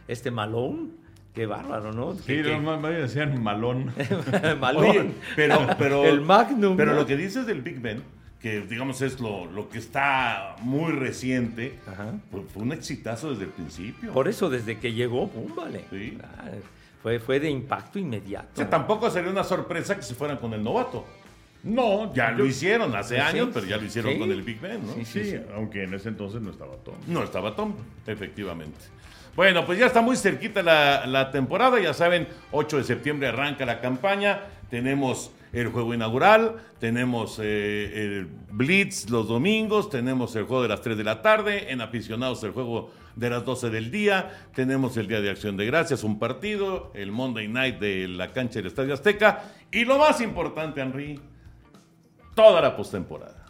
[0.09, 0.89] Este Malone,
[1.35, 2.15] qué bárbaro, ¿no?
[2.15, 3.93] Sí, Que- que- no, más decían malón.
[4.77, 8.03] Oye, pero, pero, El Magnum, Pero lo que dices del Big Ben,
[8.43, 12.15] que digamos es lo, lo que está muy reciente, Ajá.
[12.53, 14.13] fue un exitazo desde el principio.
[14.13, 15.85] Por eso desde que llegó, pum, vale.
[15.91, 16.19] Sí.
[16.23, 16.49] Ah,
[17.03, 18.49] fue, fue de impacto inmediato.
[18.55, 21.07] O sea, tampoco sería una sorpresa que se fueran con el novato.
[21.65, 24.19] No, Ya lo hicieron hace Sí, años, pero ya lo hicieron sí.
[24.19, 24.93] con el Big Ben, ¿no?
[24.95, 26.95] Sí, Sí, aunque en ese entonces no estaba Tom.
[27.07, 27.75] No estaba Tom,
[28.05, 28.79] efectivamente.
[29.37, 33.65] Bueno, pues ya está muy cerquita la, la temporada, ya saben, 8 de septiembre arranca
[33.65, 34.41] la campaña,
[34.73, 40.81] tenemos el juego inaugural, tenemos eh, el Blitz los domingos, tenemos el juego de las
[40.81, 45.09] 3 de la tarde, en aficionados el juego de las 12 del día, tenemos el
[45.09, 48.95] Día de Acción de Gracias, un partido, el Monday Night de la cancha del Estadio
[48.95, 51.21] Azteca y lo más importante, Henry,
[52.35, 53.42] toda la postemporada.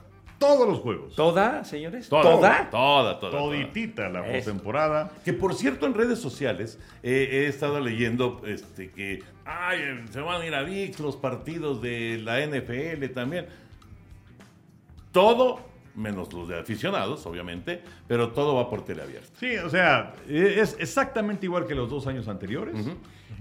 [0.43, 1.15] Todos los juegos.
[1.15, 2.09] ¿Toda, señores?
[2.09, 2.71] Toda, ¿Toda?
[2.71, 3.31] Toda, toda.
[3.31, 3.43] toda.
[3.43, 5.13] Toditita la postemporada.
[5.25, 10.21] Que por cierto, en redes sociales eh, he estado leyendo este, que ay, eh, se
[10.21, 13.47] van a ir a VIX los partidos de la NFL también.
[15.13, 15.61] Todo,
[15.95, 19.29] menos los de aficionados, obviamente, pero todo va por teleabierta.
[19.39, 22.75] Sí, o sea, e- es exactamente igual que los dos años anteriores.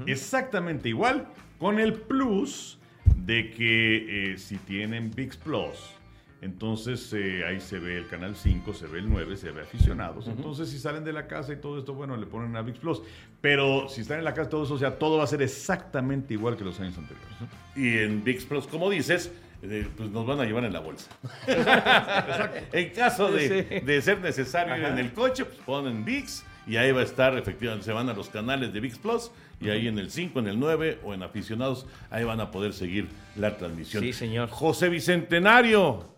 [0.05, 1.27] Exactamente igual,
[1.59, 2.77] con el plus
[3.15, 5.95] de que eh, si tienen VIX Plus,
[6.41, 10.27] entonces eh, ahí se ve el canal 5, se ve el 9, se ve aficionados.
[10.27, 13.01] Entonces, si salen de la casa y todo esto, bueno, le ponen a VIX Plus.
[13.41, 16.33] Pero si están en la casa, todo eso, o sea, todo va a ser exactamente
[16.33, 17.31] igual que los años anteriores.
[17.75, 21.11] Y en VIX Plus, como dices, eh, pues nos van a llevar en la bolsa.
[22.73, 23.85] en caso de, Sí.
[23.85, 27.37] de ser necesario ir en el coche, pues ponen VIX y ahí va a estar,
[27.37, 30.47] efectivamente, se van a los canales de VIX Plus y ahí en el 5, en
[30.47, 34.03] el 9 o en aficionados, ahí van a poder seguir la transmisión.
[34.03, 34.49] Sí, señor.
[34.49, 36.10] José Bicentenario,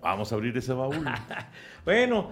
[0.00, 1.04] vamos a abrir ese baúl.
[1.84, 2.30] Bueno,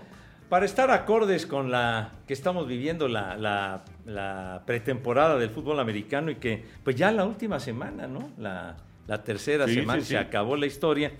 [0.49, 6.31] para estar acordes con la que estamos viviendo la, la- la pretemporada del fútbol americano
[6.31, 8.31] y que pues ya la última semana, ¿no?
[8.39, 8.77] La,
[9.07, 10.13] la tercera Sí, semana sí, sí.
[10.13, 11.13] se acabó la historia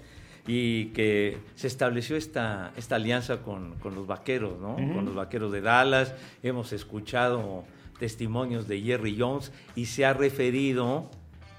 [0.47, 4.77] y que se estableció esta, esta alianza con, con los vaqueros, ¿no?
[4.77, 6.15] Con los vaqueros de Dallas.
[6.45, 7.65] Hemos escuchado
[7.99, 11.11] testimonios de Jerry Jones y se ha referido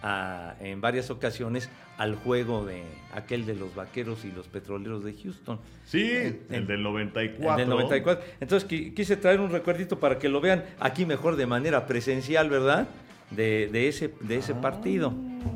[0.03, 2.83] a- en varias ocasiones al juego de
[3.13, 5.59] aquel de los vaqueros y los petroleros de Houston.
[5.85, 7.55] Sí, En- el del 94.
[7.55, 8.23] En el 94.
[8.39, 12.49] Entonces qui- quise traer un recuerdito para que lo vean aquí mejor de manera presencial,
[12.49, 12.87] ¿verdad?
[13.31, 15.13] De, de ese, de ese partido.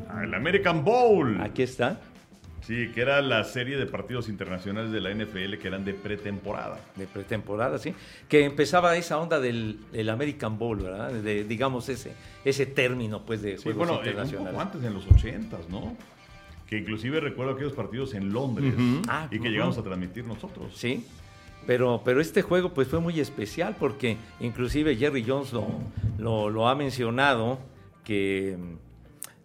[0.10, 1.39] Ah, El American Bowl.
[1.41, 1.99] Aquí está,
[2.63, 6.80] Sí, que era la serie de partidos internacionales de la NFL que eran de pretemporada.
[6.95, 7.93] de pretemporada, ¿sí?
[8.30, 11.12] Que empezaba esa onda del, del American Bowl, ¿verdad?
[11.12, 12.12] De, digamos, ese,
[12.45, 14.51] ese término, pues, de Sí, juegos bueno, eh, un internacionales.
[14.51, 15.97] poco antes, en los 80s, ¿no?
[16.71, 18.73] Que inclusive recuerdo aquellos partidos en Londres
[19.10, 20.71] Ah, y que llegamos a transmitir nosotros.
[20.73, 21.05] Sí,
[21.67, 25.67] pero, pero este juego pues fue muy especial porque inclusive Jerry Jones lo,
[26.17, 27.60] lo, lo ha mencionado
[28.05, 28.57] que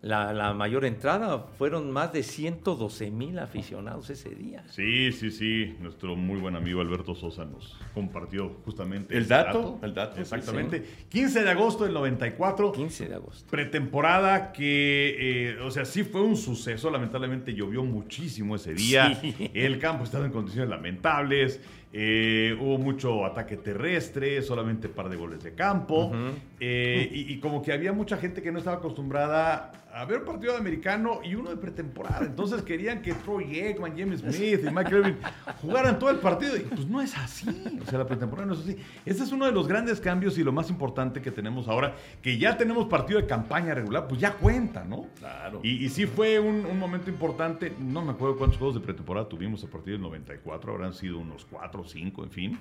[0.02, 4.62] la, la mayor entrada fueron más de 112 mil aficionados ese día.
[4.68, 5.74] Sí, sí, sí.
[5.80, 9.78] Nuestro muy buen amigo Alberto Sosa nos compartió justamente ¿El dato?
[9.82, 10.84] El dato, sí, Exactamente.
[11.08, 12.72] 15 de agosto del 94.
[12.72, 13.50] 15 de agosto.
[13.50, 16.90] Pretemporada que, eh, o sea, sí fue un suceso.
[16.90, 19.14] Lamentablemente llovió muchísimo ese día.
[19.20, 19.50] Sí.
[19.54, 21.60] El campo estaba en condiciones lamentables.
[21.92, 26.12] Eh, hubo mucho ataque terrestre, solamente par de goles de campo.
[26.60, 30.24] eh, y, y como que había mucha gente que no estaba acostumbrada a ver un
[30.26, 32.26] partido de americano y uno de pretemporada.
[32.26, 35.16] Entonces querían que Troy Aikman, James Smith y Mike Irvin
[35.62, 36.54] jugaran todo el partido.
[36.54, 37.48] Y pues no es así.
[37.80, 38.76] O sea, la pretemporada no es así.
[39.06, 42.36] Este es uno de los grandes cambios y lo más importante que tenemos ahora, que
[42.36, 45.06] ya tenemos partido de campaña regular, pues ya cuenta, ¿no?
[45.18, 45.60] Claro.
[45.62, 47.72] Y, y sí fue un, un momento importante.
[47.80, 50.74] No me acuerdo cuántos juegos de pretemporada tuvimos a partir del 94.
[50.74, 52.58] Habrán sido unos 4 o 5, en fin.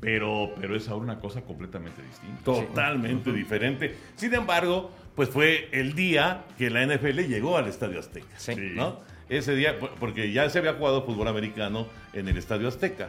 [0.00, 2.42] pero, pero es ahora una cosa completamente distinta.
[2.44, 3.94] Totalmente diferente.
[4.16, 8.26] Sin embargo, pues fue el día que la NFL llegó al Estadio Azteca.
[8.38, 8.54] Sí.
[8.74, 9.00] ¿no?
[9.28, 13.08] Ese día, por- porque ya se había jugado fútbol americano en el Estadio Azteca.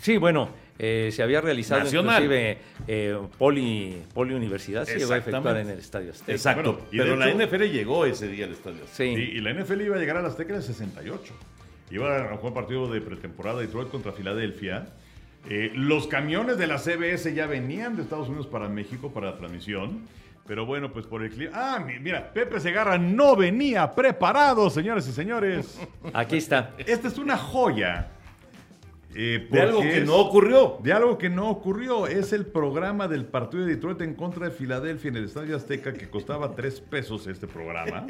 [0.00, 0.48] Sí, bueno,
[0.78, 2.22] eh, se había realizado Nacional.
[2.22, 6.32] inclusive eh, Poli, Poli Universidad, se llegó a efectuar en el Estadio Azteca.
[6.32, 6.72] Exacto.
[6.72, 8.96] Bueno, y de pero la hecho- NFL llegó ese día al Estadio Azteca.
[8.96, 9.04] Sí.
[9.04, 11.34] Y, y la NFL iba a llegar a las Azteca en el 68.
[11.90, 14.86] Iba a jugar partido de pretemporada Detroit contra Filadelfia.
[15.48, 19.36] Eh, los camiones de la CBS ya venían de Estados Unidos para México para la
[19.38, 20.00] transmisión.
[20.46, 21.52] Pero bueno, pues por el clima.
[21.54, 25.80] Ah, mi- mira, Pepe Segarra no venía preparado, señores y señores.
[26.12, 26.70] Aquí está.
[26.78, 28.08] Esta es una joya.
[29.14, 30.78] Eh, De algo que es- no ocurrió.
[30.82, 32.06] De algo que no ocurrió.
[32.06, 35.92] Es el programa del partido de Detroit en contra de Filadelfia en el Estadio Azteca
[35.92, 38.06] que costaba tres pesos este programa.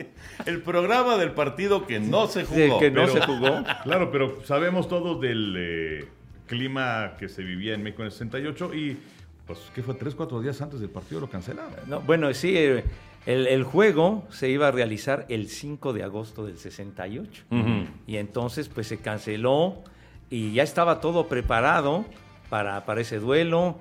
[0.46, 2.78] El programa del partido que no se Sí, jugó.
[2.80, 3.64] que no pero- se jugó.
[3.84, 6.08] Claro, pero sabemos todos del eh,
[6.46, 8.98] clima que se vivía en México en el 68 y,
[9.46, 9.94] pues, ¿qué fue?
[9.94, 11.72] Tres, cuatro días antes del partido lo cancelaron.
[11.86, 12.84] No, bueno, sí, eh,
[13.26, 17.44] el, el juego se iba a realizar el 5 de agosto del 68.
[17.50, 17.86] Ujú.
[18.06, 19.82] Y entonces, pues se canceló
[20.30, 22.04] y ya estaba todo preparado
[22.48, 23.78] para, para ese duelo.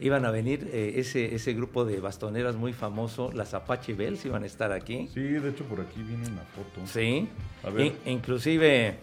[0.00, 4.42] iban a venir eh, ese, ese grupo de bastoneras muy famoso, las Apache Bells, iban
[4.42, 5.08] a estar aquí.
[5.14, 6.84] Sí, de hecho por aquí viene una foto.
[6.86, 7.28] Sí.
[7.62, 7.86] A ver.
[7.86, 8.96] In- inclusive,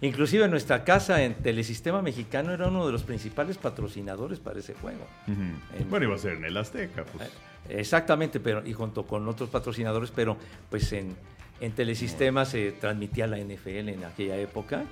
[0.00, 5.06] inclusive nuestra casa en Telesistema Mexicano era uno de los principales patrocinadores para ese juego.
[5.26, 7.30] En- Bueno, iba a ser en el Azteca, pues.
[7.68, 10.36] Exactamente, pero y junto con otros patrocinadores, pero
[10.70, 11.16] pues en,
[11.60, 14.84] en Telesistema se transmitía la NFL en aquella época.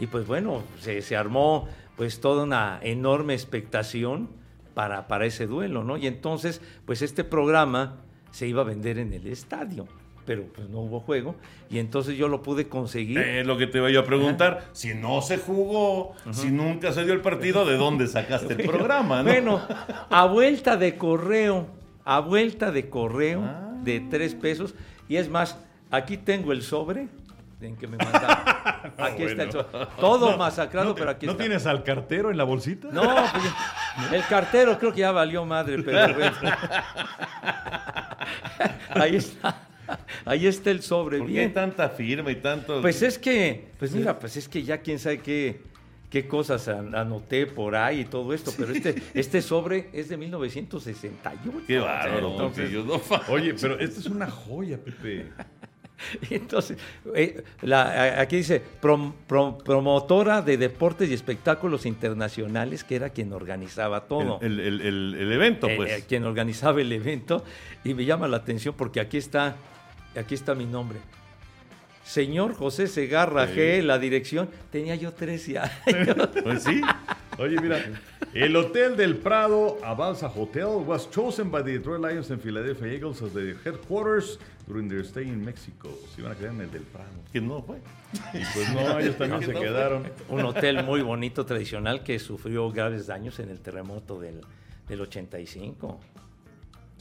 [0.00, 4.28] Y pues bueno, se, se armó pues toda una enorme expectación
[4.74, 5.96] para, para ese duelo, ¿no?
[5.98, 7.96] Y entonces, pues este programa
[8.30, 9.86] se iba a vender en el estadio,
[10.24, 11.34] pero pues no hubo juego.
[11.68, 13.18] Y entonces yo lo pude conseguir.
[13.18, 14.68] Es lo que te iba yo a preguntar.
[14.72, 19.22] Si no se jugó, si nunca se dio el partido, ¿de dónde sacaste el programa?
[19.22, 19.28] no?
[19.30, 19.60] Bueno,
[20.08, 21.66] a vuelta de correo,
[22.06, 23.74] a vuelta de correo Ah.
[23.84, 24.74] de tres pesos.
[25.08, 25.58] Y es más,
[25.90, 27.08] aquí tengo el sobre
[27.66, 28.36] en que me mandaron.
[28.98, 29.50] Aquí está el.
[29.98, 31.44] Todo masacrado, ¿No, te- pero aquí ¿no está.
[31.44, 32.88] tienes al cartero en la bolsita?
[32.90, 36.36] No, pues, el cartero creo que ya valió madre, pero bueno.
[38.90, 39.66] Ahí está.
[40.24, 42.80] Ahí está el sobre, ¿Por qué hay tanta firma y tanto?
[42.80, 45.62] Pues es que, pues mira, pues es que ya quién sabe qué,
[46.08, 50.16] qué cosas an- anoté por ahí y todo esto, pero este, este sobre es de
[50.16, 51.62] 1968.
[51.66, 55.32] Qué bárbaro, Entonces, no Oye, pero esta es una joya, Pepe.
[56.30, 56.78] Entonces,
[57.14, 63.32] eh, la- aquí dice prom- prom- promotora de deportes y espectáculos internacionales, que era quien
[63.32, 64.38] organizaba todo.
[64.40, 65.92] El, el- el- el evento, Eh, pues.
[65.92, 67.44] eh, quien organizaba el evento.
[67.84, 69.56] Y me llama la atención porque aquí está,
[70.16, 70.98] aquí está mi nombre.
[72.10, 74.48] Señor José Segarra G, la dirección.
[74.72, 75.70] Tenía yo 13 años.
[76.42, 76.80] Pues sí.
[77.38, 77.84] Oye, mira,
[78.34, 83.22] el Hotel del Prado, Avanza Hotel, was chosen by the Detroit Lions and Philadelphia Eagles
[83.22, 85.88] as their headquarters during their stay in Mexico.
[86.12, 87.10] Se iban a quedar en el del Prado.
[87.32, 87.76] Que no fue.
[88.34, 90.02] Y pues no, ellos también se quedaron.
[90.30, 94.40] Un hotel muy bonito, tradicional, que sufrió graves daños en el terremoto del,
[94.88, 96.00] del 85.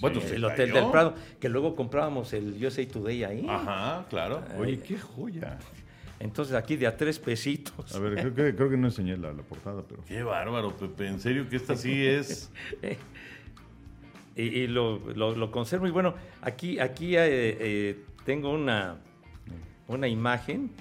[0.01, 0.81] Bueno, Sí, se el Hotel cayó.
[0.81, 3.45] del Prado, que luego comprábamos el USA Today ahí.
[3.49, 4.43] Ajá, claro.
[4.57, 5.57] Oye, qué joya.
[6.19, 7.95] Entonces aquí de a tres pesitos.
[7.95, 10.03] A ver, creo que, creo que no enseñé la, la portada, pero...
[10.05, 11.07] Qué bárbaro, Pepe.
[11.07, 12.51] En serio que esta sí es.
[14.35, 15.87] Y, y lo, lo- lo conservo.
[15.87, 17.19] Y bueno, aquí, aquí eh,
[17.59, 18.97] eh, tengo una,
[19.87, 20.71] una imagen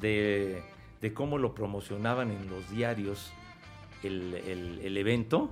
[0.00, 0.62] de,
[1.00, 3.32] de cómo lo promocionaban en los diarios
[4.02, 5.50] el, el- el evento.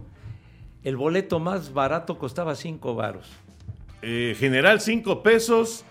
[0.85, 3.27] El boleto más barato costaba cinco varos.
[4.03, 5.85] Eh, general 5 pesos.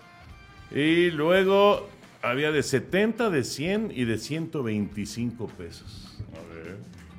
[0.72, 1.88] Y luego
[2.22, 6.18] había de 70, de 100 y de 125 pesos.
[6.34, 6.76] A ver.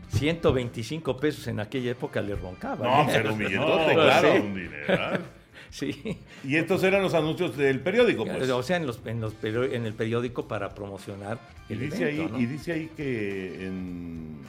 [0.09, 2.89] 125 pesos en aquella época le roncaban.
[2.89, 3.13] No, ¿eh?
[3.13, 4.33] pero un No, billetote, pues, claro.
[4.43, 5.21] Un dineral.
[5.71, 6.17] Sí.
[6.43, 8.49] Y estos eran los anuncios del periódico, pues.
[8.49, 12.23] O sea, en, los, en, los en el periódico para promocionar Y el dice, evento,
[12.23, 12.39] ahí, ¿no?
[12.39, 14.41] y dice ahí que en,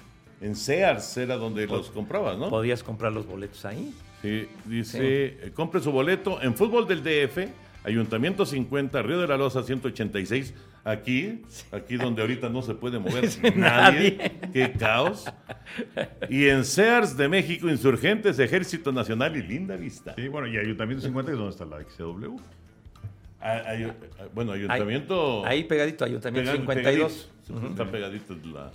[0.42, 2.50] en Sears era donde los comprabas, ¿no?
[2.50, 3.94] Podías comprar los boletos ahí.
[4.20, 7.48] Sí, dice, eh, compre su boleto en fútbol del DF,
[7.84, 13.24] Ayuntamiento 50, Río de la Loza 186, aquí, aquí donde ahorita no se puede mover
[13.56, 14.32] nadie, Nadie.
[14.52, 15.24] qué caos.
[16.30, 20.14] Y en Sears de México, Insurgentes, Ejército Nacional y Linda Vista.
[20.16, 22.36] Sí, bueno, y Ayuntamiento 50 es donde está la XW.
[23.40, 23.92] Ah, ah,
[24.32, 25.44] bueno, Ayuntamiento...
[25.44, 27.28] Ahí pegadito, Ayuntamiento pegadi- 52.
[27.48, 28.36] pegadito, Está pegadito.
[28.54, 28.70] La,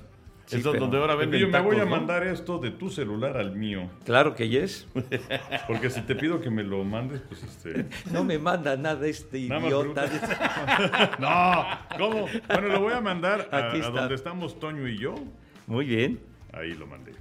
[0.47, 3.53] Sí, es donde ahora venden Pepillo, me voy a mandar esto de tu celular al
[3.53, 3.89] mío.
[4.05, 4.87] Claro que yes.
[5.67, 7.85] Porque si te pido que me lo mandes, pues este...
[8.13, 10.05] No me manda nada este Nada idiota.
[11.19, 12.27] No, ¿cómo?
[12.47, 13.91] Bueno, lo voy a mandar a, Aquí a está.
[13.91, 15.15] donde estamos Toño y yo.
[15.67, 16.21] Muy bien.
[16.53, 17.11] Ahí lo mandé.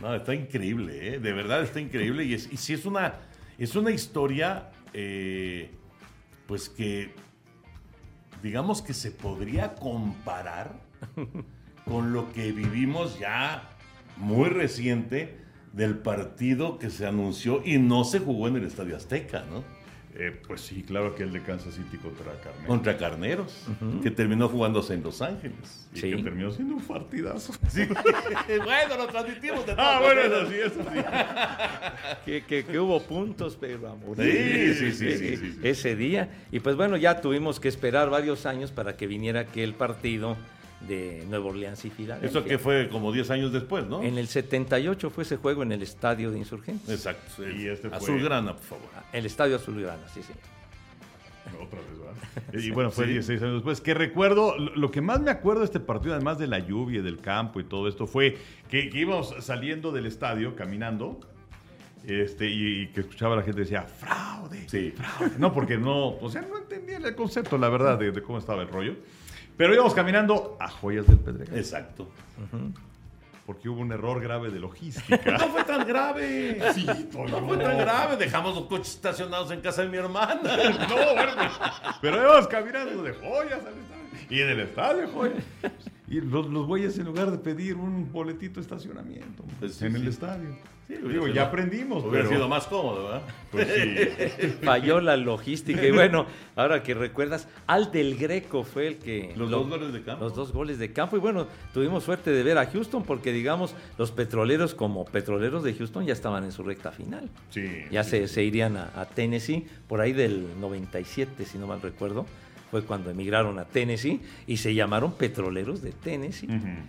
[0.00, 1.18] No, está increíble, ¿eh?
[1.18, 2.22] de verdad está increíble.
[2.22, 3.14] Y, es, y sí es una,
[3.58, 5.72] es una historia, eh,
[6.46, 7.10] pues que,
[8.44, 10.86] digamos que se podría comparar
[11.88, 13.70] con lo que vivimos ya
[14.16, 15.36] muy reciente
[15.72, 19.62] del partido que se anunció y no se jugó en el Estadio Azteca, ¿no?
[20.18, 22.64] Eh, pues sí, claro que el de Kansas City contra Carmen.
[22.66, 23.66] Contra Carneros,
[24.02, 25.86] que terminó jugándose en Los Ángeles.
[25.94, 26.10] Y Sí.
[26.10, 27.52] que terminó siendo un partidazo.
[27.68, 27.82] Sí.
[28.64, 30.50] bueno, lo transmitimos de Ah, todas bueno, maneras.
[30.50, 31.00] eso sí, eso sí.
[32.24, 34.74] Que, que- que hubo puntos, pero a morir.
[34.74, 35.60] Sí, sí, sí, sí, sí, sí.
[35.62, 36.30] Ese día.
[36.50, 40.38] Y pues bueno, ya tuvimos que esperar varios años para que viniera aquel partido
[40.80, 42.28] de Nueva Orleans y Filadelfia.
[42.28, 44.02] Eso que fue como 10 años después, ¿no?
[44.02, 46.88] En el 78 fue ese juego en el Estadio de Insurgentes.
[46.90, 47.48] Exacto.
[47.48, 48.88] Y este fue- Azulgrana, por favor.
[49.12, 50.32] El Estadio Azulgrana, sí, sí.
[51.62, 52.54] Otra vez, ¿verdad?
[52.64, 53.12] Y bueno, fue Sí.
[53.12, 53.80] 16 años después.
[53.80, 57.02] Que recuerdo, lo, que más me acuerdo de este partido, además de la lluvia, y
[57.02, 58.36] del campo y todo esto, fue
[58.68, 61.20] que, que íbamos saliendo del estadio, caminando,
[62.04, 64.68] este, y, y que escuchaba a la gente decía, fraude.
[64.68, 64.90] Sí.
[64.92, 65.36] fraude".
[65.38, 68.62] No, porque no, o sea, no entendía el concepto, la verdad, de, de cómo estaba
[68.62, 68.94] el rollo.
[69.56, 71.56] Pero íbamos caminando a Joyas del Pedregal.
[71.58, 72.08] Exacto.
[73.46, 75.38] porque hubo un error grave de logística.
[75.38, 76.60] No fue tan grave.
[76.74, 78.16] Sí, No fue tan grave.
[78.16, 80.40] Dejamos los coches estacionados en casa de mi hermana.
[80.88, 81.32] No, bueno,
[82.02, 84.26] pero íbamos caminando de joyas al estadio.
[84.30, 85.44] Y en el estadio, joyas.
[86.08, 89.96] Y los, los güeyes, en lugar de pedir un boletito de estacionamiento Pues sí, en
[89.96, 90.56] el estadio.
[90.86, 92.36] Sí, hubiera Digo, sido- ya aprendimos, Hubiera pero...
[92.36, 93.22] sido más cómodo, ¿verdad?
[93.50, 94.46] Pues sí.
[94.62, 95.84] Falló la logística.
[95.84, 99.32] Y bueno, ahora que recuerdas, Al del Greco fue el que.
[99.36, 100.22] Los lo- dos goles de campo.
[100.22, 101.16] Los dos goles de campo.
[101.16, 105.74] Y bueno, tuvimos suerte de ver a Houston porque, digamos, los petroleros, como petroleros de
[105.74, 107.28] Houston, ya estaban en su recta final.
[107.50, 107.66] Sí.
[107.90, 112.26] Ya se, se irían a, a Tennessee, por ahí del 97, si no mal recuerdo,
[112.70, 116.48] fue cuando emigraron a Tennessee y se llamaron Petroleros de Tennessee,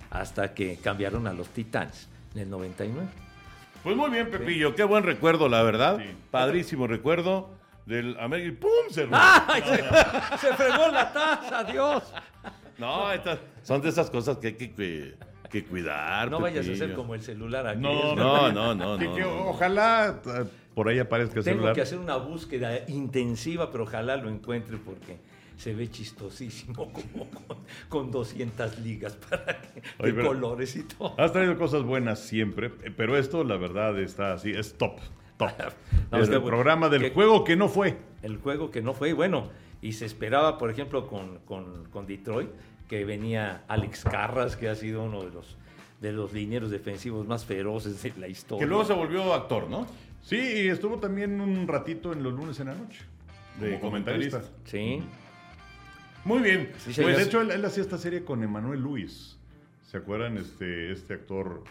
[0.09, 3.07] hasta que cambiaron a los Titans en el 99.
[3.84, 4.75] Pues muy bien, Pepillo.
[4.75, 5.97] Qué buen recuerdo, la verdad.
[5.99, 6.05] Sí.
[6.32, 7.51] Padrísimo recuerdo
[7.86, 8.57] del América.
[8.61, 8.69] ¡Pum!
[8.89, 9.07] Se.
[9.11, 9.61] ¡Ay!
[9.61, 12.03] Se, se fregó la taza, Dios.
[12.78, 15.15] No, estas son de esas cosas que hay que, que-
[15.49, 16.30] que cuidar.
[16.30, 17.80] No vayas a ser como el celular aquí.
[17.80, 19.15] No, No, no, no, no.
[19.15, 19.47] que no.
[19.47, 20.43] ojalá eh,
[20.75, 21.73] por ahí aparezca el Tengo celular.
[21.75, 25.17] que hacer una búsqueda intensiva, pero ojalá lo encuentre porque
[25.58, 27.58] se ve chistosísimo como con,
[27.89, 31.14] con 200 ligas para que, Oye, de colores y todo.
[31.20, 34.99] Has traído cosas buenas siempre, eh, pero esto la verdad está así, es top,
[35.38, 35.49] top.
[36.12, 36.45] No, es el bueno.
[36.45, 37.97] programa del Que- juego que no fue.
[38.22, 39.49] el juego que no fue bueno.
[39.82, 42.49] Y se esperaba, por ejemplo, con, con- con Detroit,
[42.88, 45.55] que venía Alex Carras, que ha sido uno de los,
[46.01, 48.64] de los linieros defensivos más feroces de la historia.
[48.64, 49.86] Que luego se volvió actor, ¿no?
[50.24, 53.01] Sí, y estuvo también un ratito en los lunes en la noche.
[53.60, 54.41] De comentarista.
[54.66, 55.01] Sí.
[56.28, 56.71] Muy bien.
[56.78, 59.38] Sí, Pues, de hecho, él, él hacía esta serie con Emanuel Luis.
[59.89, 60.38] ¿Se acuerdan?
[60.38, 61.63] Este, este actor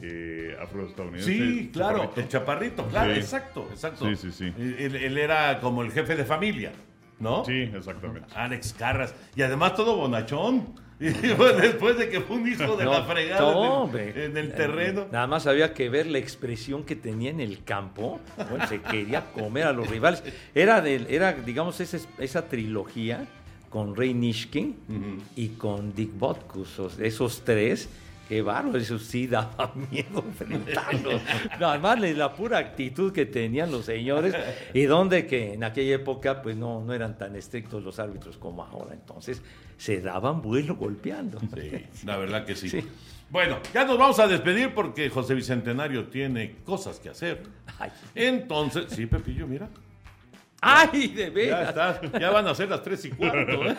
[0.00, 1.32] eh, afroestadounidense.
[1.32, 2.20] Sí, claro, chaparrito.
[2.20, 3.20] el chaparrito, claro, Sí.
[3.20, 4.08] exacto, exacto.
[4.08, 4.52] Sí, sí, sí.
[4.56, 6.72] Él, él era como el jefe de familia,
[7.18, 7.44] ¿no?
[7.44, 8.28] Sí, exactamente.
[8.34, 9.14] Alex Carras.
[9.34, 10.82] Y además todo bonachón.
[11.00, 14.36] Y después de que fue un hijo de No, la fregada no, en el- en,
[14.36, 15.08] el, terreno.
[15.10, 18.20] Nada más había que ver la expresión que tenía en el campo.
[18.48, 20.22] Bueno, se quería comer a los rivales.
[20.54, 23.26] Era, del, era digamos, esa, esa trilogía
[23.74, 24.76] con Ray Nishkin
[25.34, 26.78] y con Dick Botkus.
[27.00, 27.88] Esos tres,
[28.28, 31.20] qué bárbaro, eso sí daba miedo enfrentarlos.
[31.58, 34.32] No, además de la pura actitud que tenían los señores
[34.72, 38.62] y donde que en aquella época pues no, no eran tan estrictos los árbitros como
[38.62, 38.94] ahora.
[38.94, 39.42] Entonces
[39.76, 41.40] se daban vuelo golpeando.
[41.40, 42.70] Sí, la verdad que sí.
[42.70, 42.86] Sí.
[43.28, 47.42] Bueno, ya nos vamos a despedir porque José Bicentenario tiene cosas que hacer.
[48.14, 49.68] Entonces, sí, Pepillo, mira.
[50.64, 51.68] Ay, de Ya, veras.
[51.68, 53.66] está, ya van a ser las tres y cuarto.
[53.66, 53.76] ¿eh?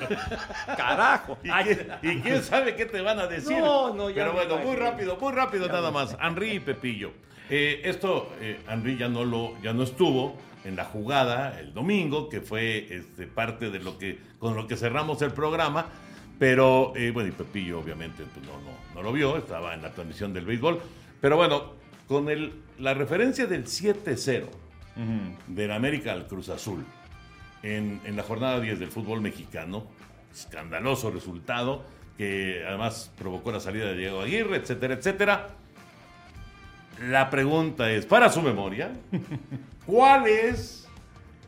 [0.77, 1.37] Carajo.
[1.43, 1.65] ¿Y, Ay,
[2.01, 3.57] quién, y quién sabe qué te van a decir?
[3.57, 6.15] No, no, ya Pero bueno, muy rápido, muy rápido nada más.
[6.21, 7.11] Henry y Pepillo.
[7.49, 12.27] Eh, esto, eh, Henry ya no, lo, ya no estuvo en la jugada el domingo,
[12.29, 15.85] que fue este, parte de lo que, con lo que cerramos el programa.
[16.39, 19.91] Pero, eh, bueno, y Pepillo obviamente pues, no, no, no lo vio, estaba en la
[19.91, 20.81] transmisión del béisbol.
[21.21, 21.73] Pero bueno,
[22.07, 24.47] con el, la referencia del 7-0
[25.47, 26.85] del América al Cruz Azul
[27.63, 29.85] en, en la jornada 10 del fútbol mexicano.
[30.33, 31.83] Escandaloso resultado
[32.17, 35.47] que además provocó la salida de Diego Aguirre, etcétera, etcétera.
[37.01, 38.93] La pregunta es, para su memoria,
[39.85, 40.87] ¿cuál es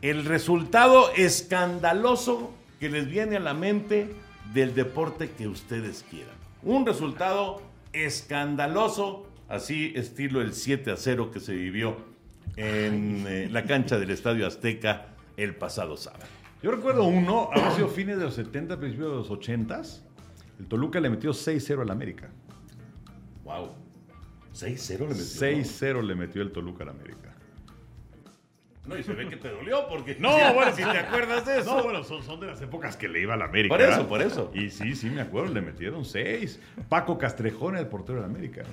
[0.02, 4.14] el resultado escandaloso que les viene a la mente
[4.52, 6.34] del deporte que ustedes quieran?
[6.62, 11.96] Un resultado escandaloso, así estilo el 7 a 0 que se vivió
[12.58, 15.06] en eh, la cancha del Estadio Azteca
[15.36, 16.26] el pasado sábado.
[16.60, 19.82] Yo recuerdo uno, habrá sido fines de los 70, principios de los 80.
[20.58, 22.30] El Toluca le metió 6-0 al América.
[23.44, 23.70] Wow.
[24.52, 25.24] 6-0 le metió.
[25.24, 27.32] 6-0 le metió el Toluca al América.
[28.86, 31.76] No, y se ve que te dolió porque No, bueno, si te acuerdas de eso.
[31.76, 33.76] No, bueno, son, son de las épocas que le iba al América.
[33.76, 34.50] Por eso, por eso.
[34.52, 36.58] Y sí, sí, me acuerdo, le metieron 6.
[36.88, 38.64] Paco Castrejón el portero del América.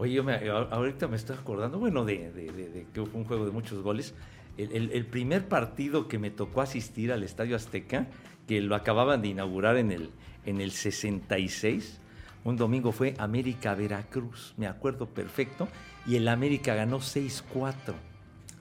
[0.00, 3.26] Oye, yo me- ahorita me estoy acordando, bueno, de, de- de- de que fue un
[3.26, 4.14] juego de muchos goles.
[4.56, 8.06] El, el- el primer partido que me tocó asistir al Estadio Azteca,
[8.48, 10.08] que lo acababan de inaugurar en el,
[10.46, 12.00] en el 66,
[12.44, 15.68] un domingo fue América Veracruz, me acuerdo perfecto,
[16.06, 17.94] y el América ganó 6-4.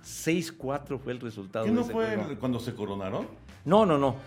[0.04, 1.64] 6-4 fue el resultado.
[1.64, 3.28] ¿Qué de no ese fue el- cuando se coronaron?
[3.70, 4.18] No, no, no,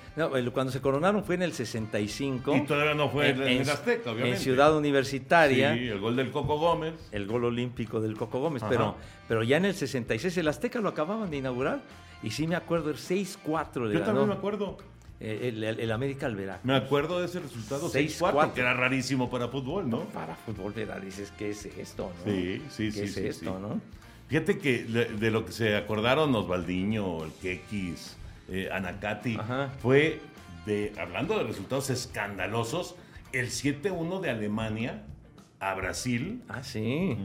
[0.52, 2.56] Cuando se coronaron fue en el 65.
[2.56, 4.36] Y todavía no fue en, en Azteca, obviamente.
[4.38, 5.74] En Ciudad Universitaria.
[5.74, 6.94] Sí, el gol del Coco Gómez.
[7.12, 8.70] el gol olímpico del Coco Gómez, Ajá.
[8.70, 8.96] pero,
[9.28, 11.80] pero ya en el 66 el Azteca lo acababan de inaugurar
[12.22, 14.78] y sí me acuerdo, el 6-4 le Yo ganó también me acuerdo.
[15.20, 16.64] eh, el, el- el América al Veracruz.
[16.64, 18.32] Me acuerdo de ese resultado 6-4.
[18.32, 20.00] 6-4, que era rarísimo para fútbol, ¿no?
[20.10, 21.00] Para fútbol, ¿verdad?
[21.00, 22.12] Dices, ¿qué es esto?
[22.24, 22.32] No?
[22.32, 23.62] Sí, sí, ¿Qué sí, es sí, esto, sí.
[23.62, 23.80] no?
[24.28, 28.16] Fíjate que de, de lo que se acordaron Osvaldiño, el Kekis,
[28.48, 29.70] eh, Anacati, Ajá.
[29.80, 30.20] fue
[30.66, 32.96] de, hablando de resultados escandalosos,
[33.32, 35.02] el 7-1 de Alemania
[35.60, 37.16] a Brasil Ah, sí.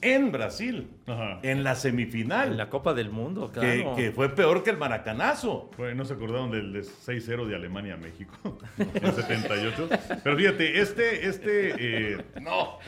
[0.00, 1.40] en Brasil, Ajá.
[1.42, 3.96] en la semifinal, En la Copa del Mundo, que, claro.
[3.96, 5.70] que fue peor que el maracanazo.
[5.76, 9.88] Bueno, no se acordaron del de 6-0 de Alemania a México en 78.
[10.22, 11.74] Pero fíjate, este, este,
[12.14, 12.78] eh, No.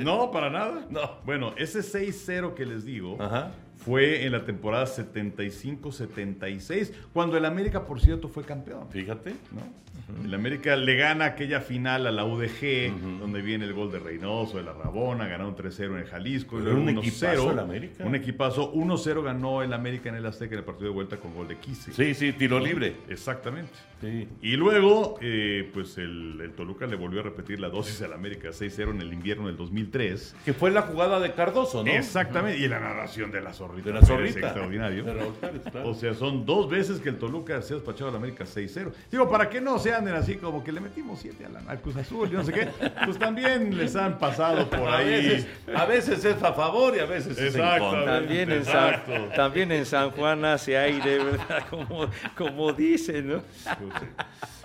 [0.00, 0.86] no, para nada.
[0.90, 1.18] No.
[1.24, 3.50] Bueno, ese 6-0 que les digo Ajá.
[3.76, 8.88] Fue en la temporada 75-76, cuando el América, por cierto, fue campeón.
[8.90, 9.34] Fíjate.
[9.52, 9.84] ¿no?
[10.24, 14.58] El América le gana aquella final a la UDG, donde viene el gol de Reynoso,
[14.58, 16.58] de la Rabona, ganaron 3-0 en Jalisco.
[16.58, 16.98] Pero un 1-0.
[16.98, 18.04] equipazo el América.
[18.04, 18.72] Un equipazo.
[18.74, 21.56] 1-0 ganó el América en el Azteca en el partido de vuelta con gol de
[21.56, 21.92] Kise.
[21.92, 22.96] Sí, sí, tiro libre.
[23.08, 23.72] Exactamente.
[24.00, 24.28] Sí.
[24.42, 28.50] Y luego, eh, pues el, el Toluca le volvió a repetir la dosis al América
[28.50, 30.36] 6-0 en el invierno del 2003.
[30.44, 31.90] Que fue la jugada de Cardoso, ¿no?
[31.90, 32.58] Exactamente.
[32.58, 33.88] Y la narración de la zorrita.
[33.88, 34.46] De la Pérez, zorrita.
[34.46, 35.04] Extraordinario.
[35.04, 35.88] De Raúl Pérez, claro.
[35.90, 38.92] O sea, son dos veces que el Toluca se ha despachado al América 6-0.
[39.10, 41.80] Digo, para que no se anden así como que le metimos 7 a la- al
[41.80, 42.68] Cruz Azul y no sé qué,
[43.04, 45.06] pues también les han pasado por a, ahí.
[45.06, 47.90] veces, a veces es a favor y a veces es en Exacto.
[47.90, 48.04] contra.
[48.18, 49.12] También en, San, Exacto.
[49.36, 51.64] también en San Juan hace aire, ¿verdad?
[51.70, 53.42] Como, como dicen, ¿no?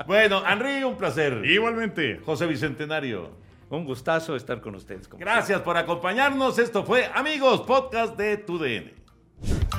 [0.08, 1.42] Bueno, Henry, un placer.
[1.46, 2.20] Igualmente.
[2.26, 3.30] José Bicentenario.
[3.70, 5.10] Un gustazo estar con ustedes.
[5.10, 6.58] Gracias por acompañarnos.
[6.58, 9.79] Esto fue Amigos, podcast de TUDN.